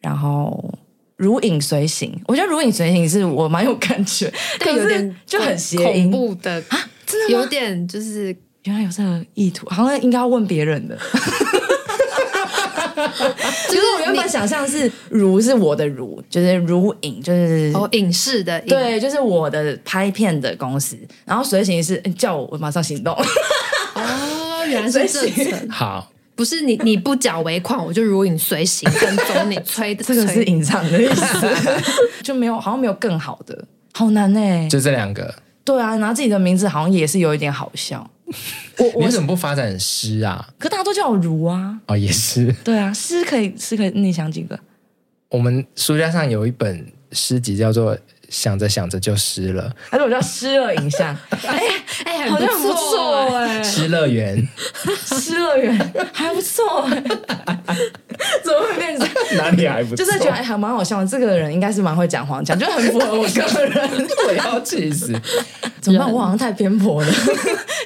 [0.00, 0.72] 然后
[1.16, 8.34] 如影随形，我觉得如影随形是我蛮有感觉， 但有点就很恐怖的啊，真的有点就是
[8.64, 10.96] 原来有这个意图，好像应该要问别人的。
[13.68, 20.98] 其 实我原本想象是如是我的如，就是如影，就是哦影视的影，对，就是我的拍片的公司。
[21.24, 23.14] 然后随行是叫我，我马上行动。
[23.94, 26.10] 哦，原来是这层 好。
[26.38, 31.48] 不是你， 你不缴尾款，我就如影随形跟踪你催的， 这个是隐藏的意思，
[32.22, 34.68] 就没有，好像没有更好的，好难呢、欸。
[34.68, 35.34] 就这两个，
[35.64, 38.08] 对啊，拿自己的名字好像也是有一点好笑。
[38.76, 40.48] 我我为什么不发展诗啊？
[40.58, 41.76] 可大家都叫我如啊。
[41.86, 42.54] 哦，也是。
[42.62, 44.56] 对啊，诗可以，诗可以，你想几个？
[45.30, 47.98] 我们书架上有一本诗集，叫做。
[48.28, 51.16] 想着想着就湿了，还是我叫湿了影像？
[51.46, 51.62] 哎
[52.04, 54.46] 哎、欸，好像不错哎，湿乐园，
[55.06, 57.02] 湿乐园还不错哎，
[58.44, 59.96] 怎么会变成哪里还不错？
[59.96, 65.12] 就是觉得哎还蛮好笑的，这个人应该是蛮会讲话讲，就很符合我个人， 我要气死！
[65.80, 66.12] 怎么办？
[66.12, 67.12] 我好像太偏颇了。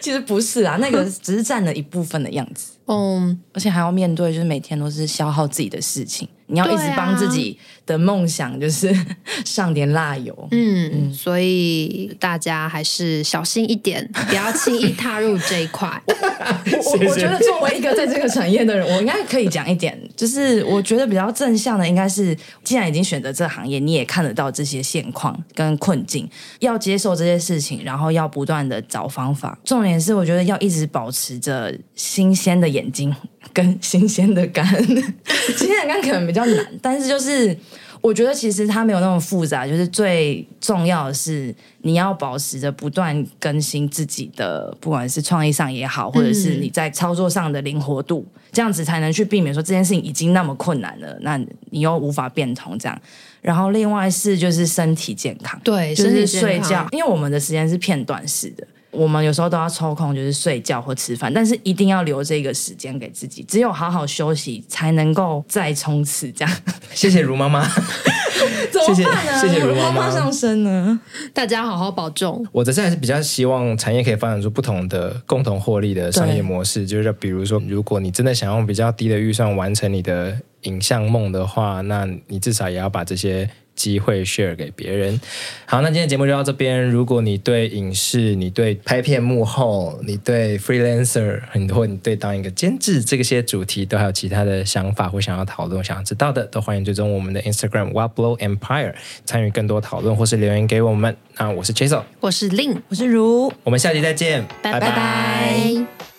[0.01, 2.72] 其实不是啊，那个只是占了一部分的样子。
[2.87, 6.28] 嗯，而且还要面对，就是每天都是消耗自己的事情。
[6.47, 8.95] 你要一直帮自己的梦想，就是
[9.43, 10.37] 上点蜡油。
[10.51, 15.89] 嗯嗯，所以大家还是小心一点，不要轻易踏入这一块。
[16.07, 26.28] 我 我觉得作为一个在这个产业的人，我应该可以讲一点，就是我觉得比较正向的，应该是既然已经选择这个行业，你也看得到这些现况跟困境，
[26.59, 29.59] 要接受这些事情，然后要不断的找方法。
[29.64, 33.14] 重点是，我觉得要一直保持着新鲜的眼睛。
[33.53, 37.55] 跟新鲜的肝，新鲜的肝可能比较难，但是就是
[38.01, 52.99] 我觉得其实它没有那么复杂，就是最重要的是你要保持着不断更新自己的，不管是创意上也好，或者是你在操作上的灵活度，嗯、这样子才能去避免说这件事情已经那么困难了，那你又无法变通这样。
[53.43, 58.66] 然后另外是就是身体健康，对，就是睡觉，因为我们的时间是片段式的。
[58.93, 63.43] 我们有时候都要抽空，就是睡觉或吃饭，但是一定要留这个时间给自己。
[63.43, 66.30] 只有好好休息，才能够再冲刺。
[66.30, 66.57] 这样，
[66.93, 67.66] 谢谢如妈妈，
[68.70, 69.40] 怎么办呢？
[69.40, 71.01] 谢谢如妈妈上身呢。
[71.32, 72.47] 大家好好保重。
[72.53, 83.49] 我的这还是比较希望产业可以发展出不同的共同获利的商业模式，就是比如说，如果你真的想用比较低的预算完成你的影像梦的话，那你至少也要把这些。
[83.75, 85.20] 机会 share 给别人。
[85.66, 86.83] 好，那今天节目就到这边。
[86.89, 98.95] 如果你对影视、你对拍片幕后、你对 freelancer，很多你对当一个监制这些主题都还有其他的想法或想要讨论、想要知道的，都欢迎追踪我们的 Instagram Wild Blow Empire，
[99.25, 101.16] 参与更多讨论或是留言给我们。
[101.39, 104.81] 那我是 Jason，我是 Lin，我是如，我们下期再见，拜拜。
[104.81, 106.12] 拜拜。